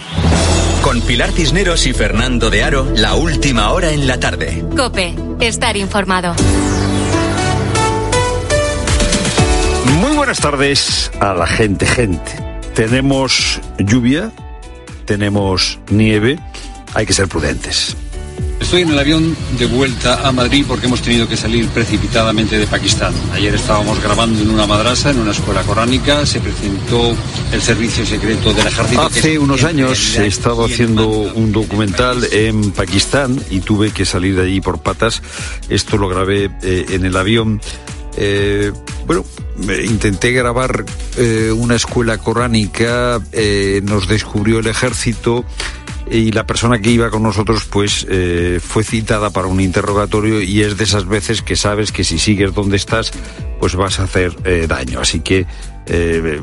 [0.84, 4.64] Con Pilar Cisneros y Fernando de Aro, la última hora en la tarde.
[4.76, 6.36] Cope, estar informado.
[9.96, 12.32] Muy buenas tardes a la gente, gente.
[12.74, 14.30] Tenemos lluvia,
[15.06, 16.38] tenemos nieve,
[16.94, 17.96] hay que ser prudentes.
[18.60, 22.68] Estoy en el avión de vuelta a Madrid porque hemos tenido que salir precipitadamente de
[22.68, 23.14] Pakistán.
[23.32, 26.26] Ayer estábamos grabando en una madrasa, en una escuela coránica.
[26.26, 27.16] Se presentó
[27.54, 29.02] el servicio secreto del ejército.
[29.02, 34.44] Hace unos años he estado haciendo un documental en Pakistán y tuve que salir de
[34.44, 35.22] allí por patas.
[35.70, 37.62] Esto lo grabé eh, en el avión.
[38.18, 38.72] Eh,
[39.06, 39.26] bueno,
[39.84, 40.86] intenté grabar
[41.18, 45.46] eh, una escuela coránica, eh, nos descubrió el ejército
[46.10, 48.06] y la persona que iba con nosotros pues
[48.62, 52.54] fue citada para un interrogatorio y es de esas veces que sabes que si sigues
[52.54, 53.12] donde estás
[53.60, 55.00] pues vas a hacer daño.
[55.00, 55.48] Así que
[55.88, 56.42] eh,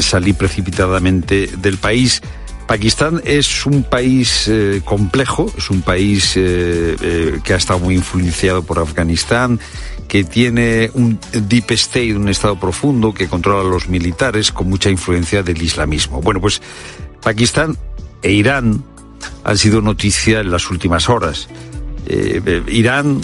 [0.00, 2.20] salí precipitadamente del país.
[2.66, 4.50] Pakistán es un país
[4.84, 9.60] complejo, es un país que ha estado muy influenciado por Afganistán,
[10.10, 14.90] que tiene un deep state, un estado profundo que controla a los militares con mucha
[14.90, 16.20] influencia del islamismo.
[16.20, 16.60] Bueno, pues
[17.22, 17.78] Pakistán
[18.20, 18.82] e Irán
[19.44, 21.48] han sido noticia en las últimas horas.
[22.08, 23.20] Eh, eh, Irán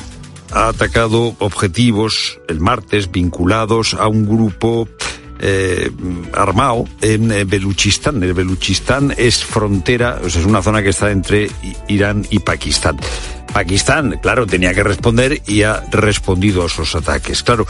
[0.52, 4.88] ha atacado objetivos el martes vinculados a un grupo
[5.40, 5.90] eh,
[6.34, 8.22] armado en Beluchistán.
[8.22, 11.50] El Beluchistán es frontera, o sea, es una zona que está entre
[11.88, 12.96] Irán y Pakistán.
[13.56, 17.42] Pakistán, claro, tenía que responder y ha respondido a esos ataques.
[17.42, 17.66] Claro,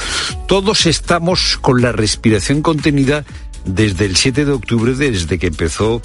[0.49, 3.25] todos estamos con la respiración contenida
[3.65, 6.03] desde el 7 de octubre, desde que empezó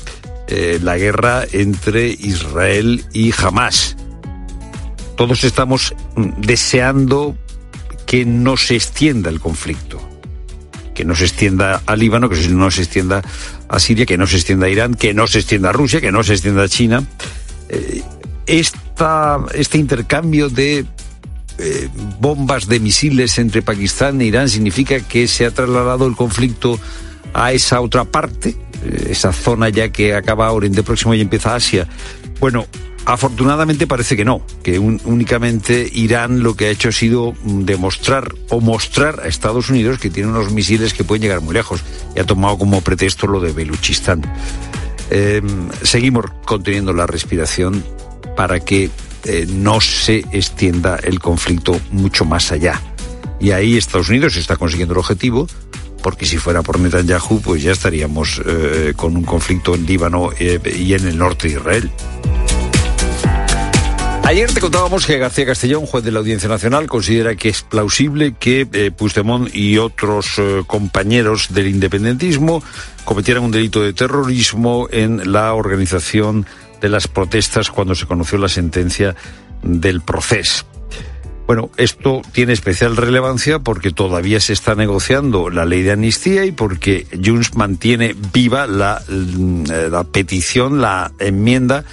[0.47, 3.97] eh, la guerra entre Israel y Hamas.
[5.17, 7.36] Todos estamos mm, deseando
[8.05, 9.99] que no se extienda el conflicto,
[10.93, 13.23] que no se extienda a Líbano, que no se extienda
[13.67, 16.11] a Siria, que no se extienda a Irán, que no se extienda a Rusia, que
[16.11, 17.03] no se extienda a China.
[17.67, 18.03] Eh,
[18.52, 20.86] este intercambio de
[21.58, 21.89] eh,
[22.20, 26.80] bombas de misiles entre Pakistán e Irán significa que se ha trasladado el conflicto
[27.34, 31.88] a esa otra parte, eh, esa zona ya que acaba Oriente Próximo y empieza Asia.
[32.39, 32.66] Bueno,
[33.06, 38.34] afortunadamente parece que no, que únicamente Irán lo que ha hecho ha sido mm, demostrar
[38.49, 41.84] o mostrar a Estados Unidos que tiene unos misiles que pueden llegar muy lejos
[42.16, 44.22] y ha tomado como pretexto lo de Beluchistán.
[45.10, 45.41] Eh,
[45.84, 47.84] seguimos conteniendo la respiración
[48.36, 48.89] para que
[49.23, 52.82] eh, no se extienda el conflicto mucho más allá.
[53.39, 55.47] Y ahí Estados Unidos está consiguiendo el objetivo,
[56.01, 60.59] porque si fuera por Netanyahu, pues ya estaríamos eh, con un conflicto en Líbano eh,
[60.77, 61.91] y en el norte de Israel.
[64.23, 68.36] Ayer te contábamos que García Castellón, juez de la Audiencia Nacional, considera que es plausible
[68.39, 68.91] que eh,
[69.53, 72.63] y otros compañeros del independentismo
[73.03, 76.45] cometieran un delito de terrorismo en la organización
[76.82, 79.15] de las protestas cuando se conoció la sentencia
[79.63, 80.65] del proceso.
[81.47, 86.51] Bueno, esto tiene especial relevancia porque todavía se está negociando la ley de amnistía y
[86.51, 89.65] porque Junts mantiene viva la, mm,
[90.11, 91.84] petición, la enmienda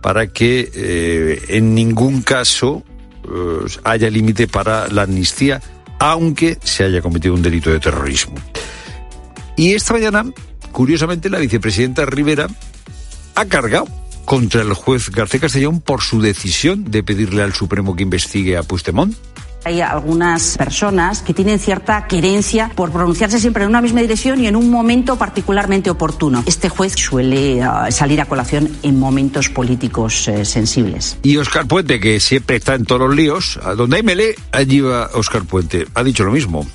[0.00, 2.82] para que eh, en ningún caso
[3.24, 5.62] eh, haya límite para la amnistía,
[5.98, 8.34] aunque se haya cometido un delito de terrorismo.
[9.56, 10.24] Y esta mañana,
[10.72, 12.48] curiosamente, la vicepresidenta Rivera
[13.36, 13.86] ha cargado
[14.24, 18.62] contra el juez García Castellón por su decisión de pedirle al Supremo que investigue a
[18.62, 19.14] Puigdemont.
[19.64, 24.46] Hay algunas personas que tienen cierta querencia por pronunciarse siempre en una misma dirección y
[24.46, 26.44] en un momento particularmente oportuno.
[26.46, 31.16] Este juez suele ah, salir a colación en momentos políticos eh, sensibles.
[31.22, 34.80] Y Oscar Puente, que siempre está en todos los líos, a donde hay melee, allí
[34.80, 35.86] va Oscar Puente.
[35.94, 36.66] Ha dicho lo mismo.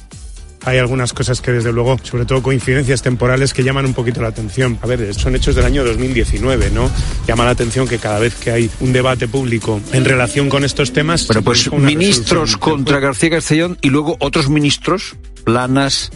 [0.69, 4.29] Hay algunas cosas que desde luego, sobre todo coincidencias temporales que llaman un poquito la
[4.29, 4.77] atención.
[4.81, 6.89] A ver, son hechos del año 2019, ¿no?
[7.27, 10.93] Llama la atención que cada vez que hay un debate público en relación con estos
[10.93, 11.27] temas...
[11.27, 16.11] Bueno, pues ministros contra García Castellón y luego otros ministros, Planas,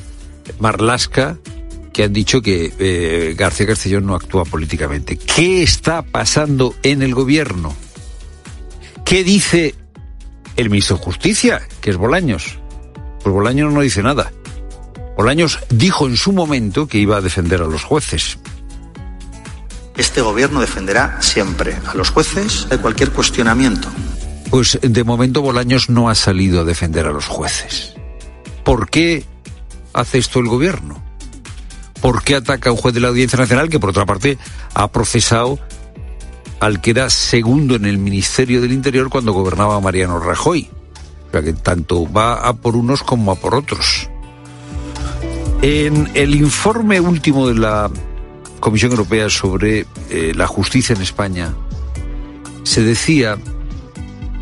[0.60, 1.38] Marlasca,
[1.92, 5.18] que han dicho que eh, García Castellón no actúa políticamente.
[5.18, 7.76] ¿Qué está pasando en el gobierno?
[9.06, 9.76] ¿Qué dice
[10.56, 12.60] el ministro de Justicia, que es Bolaños?
[13.24, 14.32] Pues Bolaños no dice nada.
[15.16, 18.40] Bolaños dijo en su momento que iba a defender a los jueces.
[19.96, 23.90] Este gobierno defenderá siempre a los jueces de cualquier cuestionamiento.
[24.50, 27.94] Pues de momento Bolaños no ha salido a defender a los jueces.
[28.64, 29.24] ¿Por qué
[29.94, 31.04] hace esto el gobierno?
[32.02, 34.38] ¿Por qué ataca a un juez de la Audiencia Nacional que, por otra parte,
[34.74, 35.60] ha procesado
[36.60, 40.70] al que era segundo en el Ministerio del Interior cuando gobernaba Mariano Rajoy?
[41.28, 44.10] O sea que tanto va a por unos como a por otros.
[45.64, 47.90] En el informe último de la
[48.60, 51.54] Comisión Europea sobre eh, la justicia en España,
[52.64, 53.38] se decía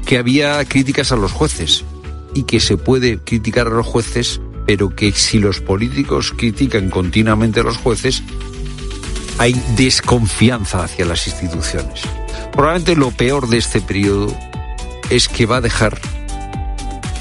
[0.03, 1.85] que había críticas a los jueces
[2.33, 7.59] y que se puede criticar a los jueces, pero que si los políticos critican continuamente
[7.59, 8.23] a los jueces,
[9.37, 12.01] hay desconfianza hacia las instituciones.
[12.51, 14.35] Probablemente lo peor de este periodo
[15.11, 16.01] es que va a dejar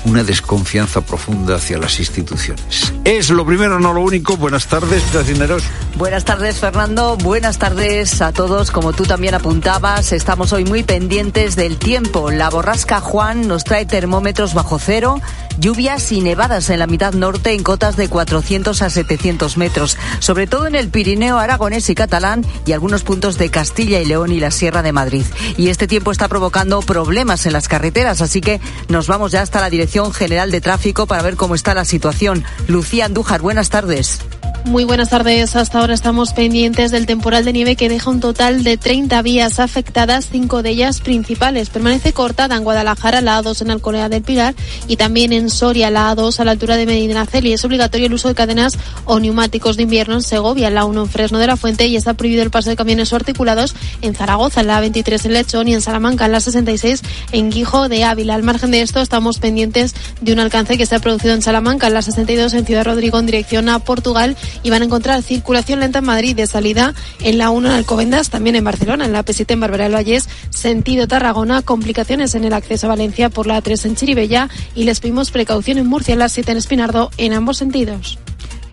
[0.05, 2.92] una desconfianza profunda hacia las instituciones.
[3.05, 4.36] Es lo primero, no lo único.
[4.36, 5.62] Buenas tardes, Placineros.
[5.96, 7.16] Buenas tardes, Fernando.
[7.16, 8.70] Buenas tardes a todos.
[8.70, 12.30] Como tú también apuntabas, estamos hoy muy pendientes del tiempo.
[12.30, 15.20] La borrasca Juan nos trae termómetros bajo cero,
[15.59, 20.46] lluvias y nevadas en la mitad norte en cotas de 400 a 700 metros, sobre
[20.46, 24.40] todo en el Pirineo aragonés y catalán y algunos puntos de Castilla y León y
[24.40, 25.24] la Sierra de Madrid.
[25.57, 29.61] Y este tiempo está provocando problemas en las carreteras, así que nos vamos ya hasta
[29.61, 32.45] la dirección General de Tráfico para ver cómo está la situación.
[32.68, 34.20] Lucía Andújar, buenas tardes.
[34.65, 35.57] Muy buenas tardes.
[35.57, 39.59] Hasta ahora estamos pendientes del temporal de nieve que deja un total de 30 vías
[39.59, 41.71] afectadas, cinco de ellas principales.
[41.71, 44.55] Permanece cortada en Guadalajara la A2 en Alcolea del Pilar
[44.87, 48.13] y también en Soria la A2 a la altura de Medinacel y es obligatorio el
[48.13, 51.57] uso de cadenas o neumáticos de invierno en Segovia, la 1 en Fresno de la
[51.57, 55.33] Fuente y está prohibido el paso de camiones o articulados en Zaragoza, la A23 en
[55.33, 57.03] Lechón y en Salamanca, en la 66
[57.33, 58.35] en Guijo de Ávila.
[58.35, 61.87] Al margen de esto estamos pendientes de un alcance que se ha producido en Salamanca,
[61.87, 65.80] en la 62 en Ciudad Rodrigo en dirección a Portugal y van a encontrar circulación
[65.80, 69.24] lenta en Madrid de salida en la 1 en Alcobendas, también en Barcelona, en la
[69.24, 73.61] P7 en Barbera del Vallés, sentido Tarragona, complicaciones en el acceso a Valencia por la
[73.61, 77.32] 3 en Chiribella y les pedimos precaución en Murcia, en la 7 en Espinardo, en
[77.32, 78.18] ambos sentidos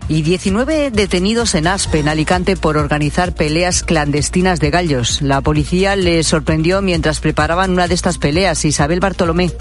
[0.08, 5.20] y 19 detenidos en Aspe, en Alicante, por organizar peleas clandestinas de gallos.
[5.20, 8.64] La policía les sorprendió mientras preparaban una de estas peleas.
[8.64, 9.52] Isabel Bartolomé.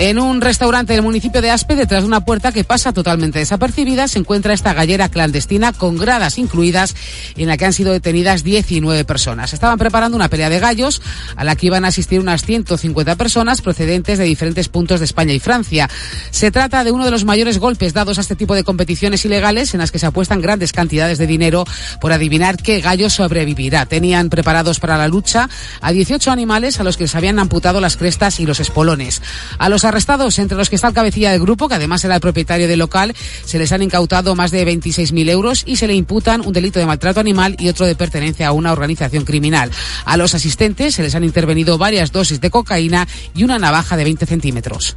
[0.00, 4.06] En un restaurante del municipio de Aspe, detrás de una puerta que pasa totalmente desapercibida,
[4.06, 6.94] se encuentra esta gallera clandestina con gradas incluidas
[7.36, 9.52] en la que han sido detenidas 19 personas.
[9.52, 11.02] Estaban preparando una pelea de gallos
[11.34, 15.32] a la que iban a asistir unas 150 personas procedentes de diferentes puntos de España
[15.32, 15.90] y Francia.
[16.30, 19.74] Se trata de uno de los mayores golpes dados a este tipo de competiciones ilegales
[19.74, 21.64] en las que se apuestan grandes cantidades de dinero
[22.00, 23.84] por adivinar qué gallo sobrevivirá.
[23.86, 27.96] Tenían preparados para la lucha a 18 animales a los que les habían amputado las
[27.96, 29.22] crestas y los espolones.
[29.58, 32.20] A los arrestados, entre los que está el cabecilla del grupo, que además era el
[32.20, 33.14] propietario del local,
[33.44, 36.86] se les han incautado más de 26.000 euros y se le imputan un delito de
[36.86, 39.70] maltrato animal y otro de pertenencia a una organización criminal.
[40.04, 44.04] A los asistentes se les han intervenido varias dosis de cocaína y una navaja de
[44.04, 44.94] 20 centímetros.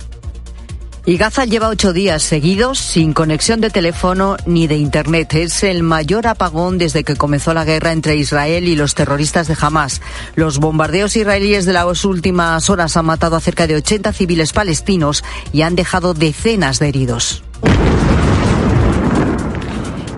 [1.04, 5.34] Y Gaza lleva ocho días seguidos sin conexión de teléfono ni de Internet.
[5.34, 9.58] Es el mayor apagón desde que comenzó la guerra entre Israel y los terroristas de
[9.60, 10.00] Hamas.
[10.36, 15.24] Los bombardeos israelíes de las últimas horas han matado a cerca de 80 civiles palestinos
[15.52, 17.44] y han dejado decenas de heridos.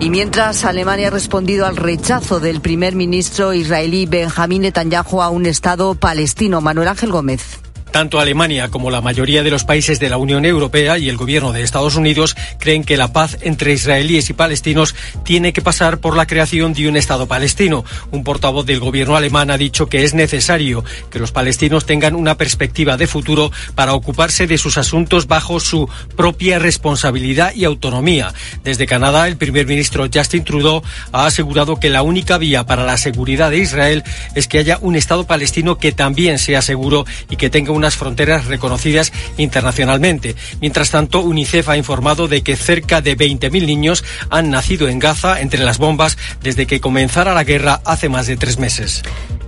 [0.00, 5.46] Y mientras Alemania ha respondido al rechazo del primer ministro israelí Benjamín Netanyahu a un
[5.46, 7.63] Estado palestino, Manuel Ángel Gómez.
[7.94, 11.52] Tanto Alemania como la mayoría de los países de la Unión Europea y el gobierno
[11.52, 16.16] de Estados Unidos creen que la paz entre israelíes y palestinos tiene que pasar por
[16.16, 17.84] la creación de un Estado palestino.
[18.10, 22.36] Un portavoz del gobierno alemán ha dicho que es necesario que los palestinos tengan una
[22.36, 28.34] perspectiva de futuro para ocuparse de sus asuntos bajo su propia responsabilidad y autonomía.
[28.64, 30.82] Desde Canadá, el primer ministro Justin Trudeau
[31.12, 34.02] ha asegurado que la única vía para la seguridad de Israel
[34.34, 38.46] es que haya un Estado palestino que también sea seguro y que tenga una fronteras
[38.46, 40.34] reconocidas internacionalmente.
[40.60, 45.40] Mientras tanto, UNICEF ha informado de que cerca de 20.000 niños han nacido en Gaza
[45.40, 49.02] entre las bombas desde que comenzara la guerra hace más de tres meses.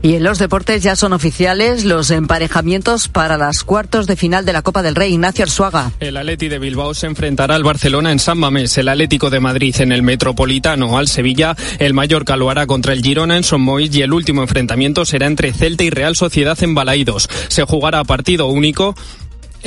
[0.07, 4.53] Y en los deportes ya son oficiales los emparejamientos para las cuartos de final de
[4.53, 5.13] la Copa del Rey.
[5.13, 5.91] Ignacio Arzuaga.
[5.99, 9.75] El Atleti de Bilbao se enfrentará al Barcelona en San Mamés, el Atlético de Madrid
[9.81, 13.93] en el Metropolitano al Sevilla, el Mallorca lo hará contra el Girona en Son Mois
[13.97, 17.29] y el último enfrentamiento será entre Celta y Real Sociedad en Balaídos.
[17.49, 18.95] Se jugará a partido único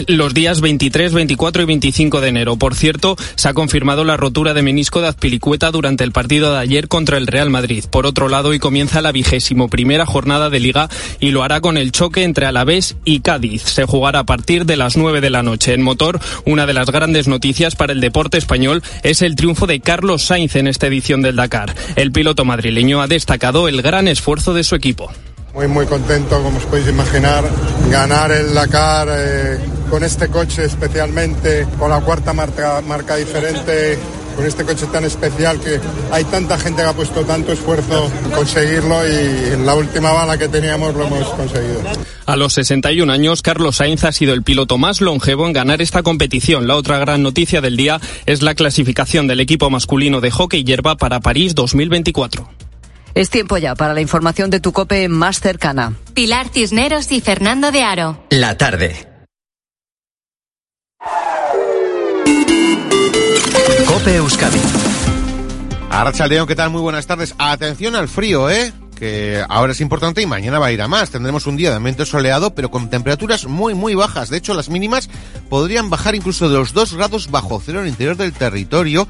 [0.07, 2.57] los días 23, 24 y 25 de enero.
[2.57, 6.59] Por cierto, se ha confirmado la rotura de menisco de Azpilicueta durante el partido de
[6.59, 7.85] ayer contra el Real Madrid.
[7.89, 10.89] Por otro lado, hoy comienza la vigésimo primera jornada de Liga
[11.19, 13.63] y lo hará con el choque entre Alavés y Cádiz.
[13.63, 15.73] Se jugará a partir de las 9 de la noche.
[15.73, 19.79] En motor, una de las grandes noticias para el deporte español es el triunfo de
[19.79, 21.75] Carlos Sainz en esta edición del Dakar.
[21.95, 25.11] El piloto madrileño ha destacado el gran esfuerzo de su equipo.
[25.59, 27.43] Muy, muy contento, como os podéis imaginar,
[27.91, 32.81] ganar el Dakar eh, con este coche especialmente, con la cuarta marca,
[33.17, 33.99] diferente,
[34.37, 35.81] con este coche tan especial que
[36.13, 40.37] hay tanta gente que ha puesto tanto esfuerzo en conseguirlo y en la última bala
[40.37, 41.81] que teníamos lo hemos conseguido.
[42.25, 46.03] A los 61 años, Carlos Sainz ha sido el piloto más longevo en ganar esta
[46.03, 46.67] competición.
[46.67, 50.95] La otra gran noticia del día es la clasificación del equipo masculino de hockey hierba
[50.95, 52.68] para París 2024.
[53.15, 55.93] Es tiempo ya para la información de tu cope más cercana.
[56.13, 58.23] Pilar Cisneros y Fernando de Aro.
[58.29, 59.07] La tarde.
[63.87, 64.59] Cope Euskadi.
[65.89, 66.69] Arrachaldeón, ¿qué tal?
[66.69, 67.33] Muy buenas tardes.
[67.37, 68.71] Atención al frío, ¿eh?
[68.99, 71.09] que ahora es importante y mañana va a ir a más.
[71.09, 74.29] Tendremos un día de ambiente soleado, pero con temperaturas muy, muy bajas.
[74.29, 75.09] De hecho, las mínimas
[75.49, 79.07] podrían bajar incluso de los 2 grados bajo cero en el interior del territorio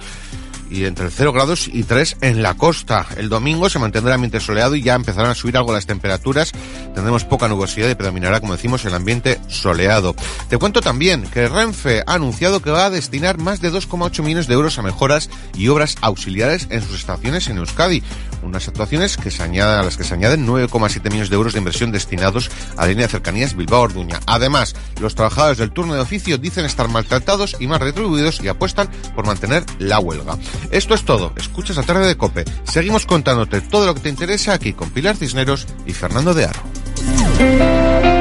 [0.69, 3.05] y entre 0 grados y 3 en la costa.
[3.17, 6.51] El domingo se mantendrá ambiente soleado y ya empezarán a subir algo las temperaturas.
[6.93, 10.15] Tendremos poca nubosidad y predominará, como decimos, el ambiente soleado.
[10.49, 14.47] Te cuento también que Renfe ha anunciado que va a destinar más de 2,8 millones
[14.47, 18.03] de euros a mejoras y obras auxiliares en sus estaciones en Euskadi.
[18.41, 21.59] Unas actuaciones que se añaden, a las que se añaden 9,7 millones de euros de
[21.59, 24.19] inversión destinados a la línea de cercanías Bilbao-Orduña.
[24.25, 28.89] Además, los trabajadores del turno de oficio dicen estar maltratados y más retribuidos y apuestan
[29.15, 30.37] por mantener la huelga.
[30.71, 31.33] Esto es todo.
[31.35, 32.45] Escuchas a tarde de Cope.
[32.63, 38.18] Seguimos contándote todo lo que te interesa aquí con Pilar Cisneros y Fernando de Aro.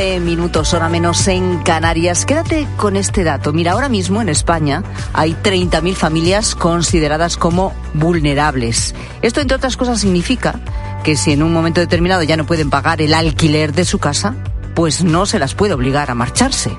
[0.00, 2.24] 4 y 11 minutos, hora menos en Canarias.
[2.24, 3.52] Quédate con este dato.
[3.52, 4.82] Mira, ahora mismo en España
[5.12, 8.94] hay 30.000 familias consideradas como vulnerables.
[9.20, 10.58] Esto, entre otras cosas, significa
[11.04, 14.34] que si en un momento determinado ya no pueden pagar el alquiler de su casa,
[14.74, 16.74] pues no se las puede obligar a marcharse.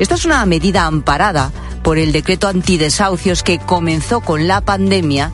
[0.00, 1.52] Esta es una medida amparada
[1.84, 5.30] por el decreto antidesahucios que comenzó con la pandemia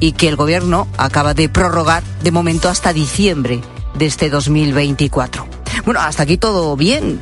[0.00, 3.62] y que el gobierno acaba de prorrogar de momento hasta diciembre
[3.94, 5.47] de este 2024.
[5.88, 7.18] Bueno, hasta aquí todo bien.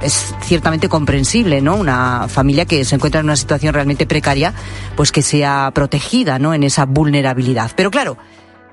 [0.00, 1.76] Es ciertamente comprensible, ¿no?
[1.76, 4.54] Una familia que se encuentra en una situación realmente precaria,
[4.96, 6.54] pues que sea protegida, ¿no?
[6.54, 7.72] En esa vulnerabilidad.
[7.76, 8.16] Pero claro,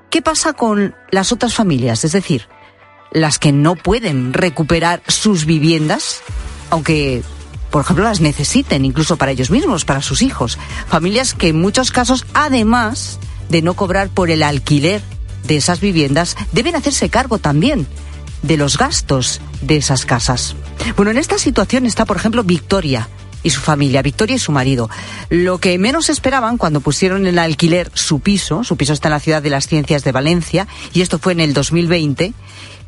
[0.08, 2.04] ¿qué pasa con las otras familias?
[2.06, 2.48] Es decir,
[3.12, 6.22] las que no pueden recuperar sus viviendas,
[6.70, 7.22] aunque
[7.70, 10.58] por ejemplo, las necesiten incluso para ellos mismos, para sus hijos.
[10.88, 13.18] Familias que en muchos casos, además
[13.50, 15.02] de no cobrar por el alquiler
[15.46, 17.86] de esas viviendas, deben hacerse cargo también
[18.46, 20.54] de los gastos de esas casas.
[20.96, 23.08] Bueno, en esta situación está, por ejemplo, Victoria
[23.42, 24.90] y su familia, Victoria y su marido.
[25.30, 29.20] Lo que menos esperaban cuando pusieron en alquiler su piso, su piso está en la
[29.20, 32.32] ciudad de las ciencias de Valencia, y esto fue en el 2020,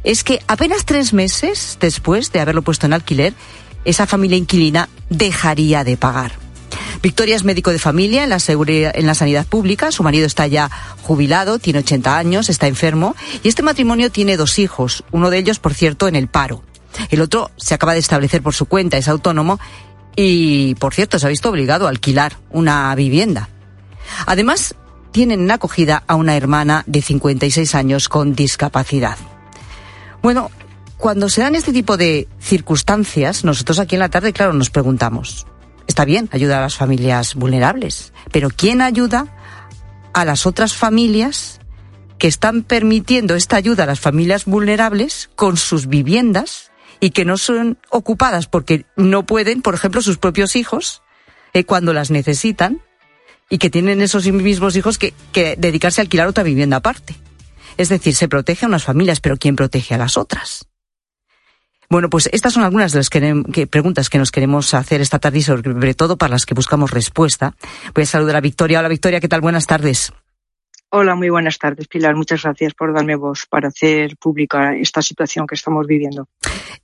[0.05, 3.35] es que apenas tres meses después de haberlo puesto en alquiler,
[3.85, 6.46] esa familia inquilina dejaría de pagar.
[7.03, 10.71] Victoria es médico de familia en la, sanidad pública, su marido está ya
[11.03, 15.59] jubilado, tiene 80 años, está enfermo y este matrimonio tiene dos hijos, uno de ellos,
[15.59, 16.63] por cierto, en el paro.
[17.11, 19.61] El otro se acaba de establecer por su cuenta, es autónomo
[20.17, 23.51] y, por cierto, se ha visto obligado a alquilar una vivienda.
[24.27, 24.75] Además,
[25.13, 29.19] tienen en acogida a una hermana de 56 años con discapacidad.
[30.23, 30.51] Bueno,
[30.97, 35.47] cuando se dan este tipo de circunstancias, nosotros aquí en la tarde, claro, nos preguntamos,
[35.87, 39.27] está bien ayudar a las familias vulnerables, pero ¿quién ayuda
[40.13, 41.61] a las otras familias
[42.19, 46.71] que están permitiendo esta ayuda a las familias vulnerables con sus viviendas
[47.01, 51.03] y que no son ocupadas porque no pueden, por ejemplo, sus propios hijos,
[51.53, 52.81] eh, cuando las necesitan,
[53.49, 57.15] y que tienen esos mismos hijos que, que dedicarse a alquilar otra vivienda aparte?
[57.77, 60.67] Es decir, se protege a unas familias, pero ¿quién protege a las otras?
[61.89, 65.39] Bueno, pues estas son algunas de las que, preguntas que nos queremos hacer esta tarde
[65.39, 67.55] y sobre todo para las que buscamos respuesta.
[67.95, 68.81] Voy a saludar a Victoria.
[68.81, 69.41] Hola Victoria, ¿qué tal?
[69.41, 70.13] Buenas tardes.
[70.91, 72.15] Hola, muy buenas tardes, Pilar.
[72.15, 76.29] Muchas gracias por darme voz para hacer pública esta situación que estamos viviendo.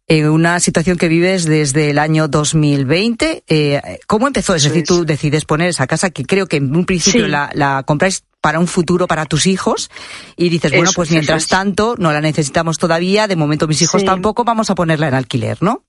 [0.09, 3.44] Eh, una situación que vives desde el año 2020.
[3.46, 4.55] Eh, ¿Cómo empezó?
[4.55, 7.84] Es decir, tú decides poner esa casa que creo que en un principio la, la
[7.86, 9.88] compráis para un futuro para tus hijos
[10.36, 14.42] y dices, bueno, pues mientras tanto no la necesitamos todavía, de momento mis hijos tampoco,
[14.42, 15.84] vamos a ponerla en alquiler, ¿no?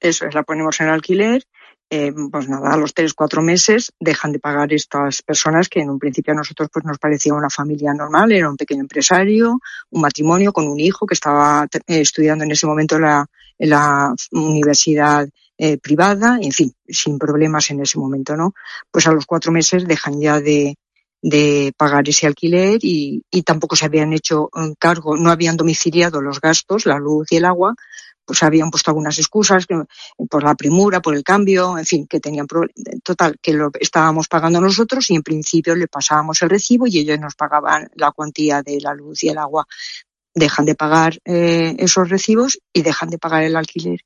[0.00, 1.46] Eso es, la ponemos en alquiler.
[1.90, 5.90] Eh, pues nada, a los tres, cuatro meses dejan de pagar estas personas que en
[5.90, 9.60] un principio a nosotros pues nos parecía una familia normal, era un pequeño empresario,
[9.90, 13.26] un matrimonio con un hijo que estaba eh, estudiando en ese momento la,
[13.58, 15.28] en la universidad
[15.58, 18.54] eh, privada, en fin, sin problemas en ese momento, ¿no?
[18.90, 20.76] Pues a los cuatro meses dejan ya de,
[21.22, 26.86] de pagar ese alquiler y, tampoco se habían hecho cargo, no habían domiciliado los gastos,
[26.86, 27.74] la luz y el agua,
[28.24, 29.66] pues habían puesto algunas excusas
[30.30, 32.46] por la premura, por el cambio, en fin, que tenían
[33.02, 37.18] total, que lo estábamos pagando nosotros y en principio le pasábamos el recibo y ellos
[37.20, 39.66] nos pagaban la cuantía de la luz y el agua.
[40.34, 44.00] Dejan de pagar eh, esos recibos y dejan de pagar el alquiler.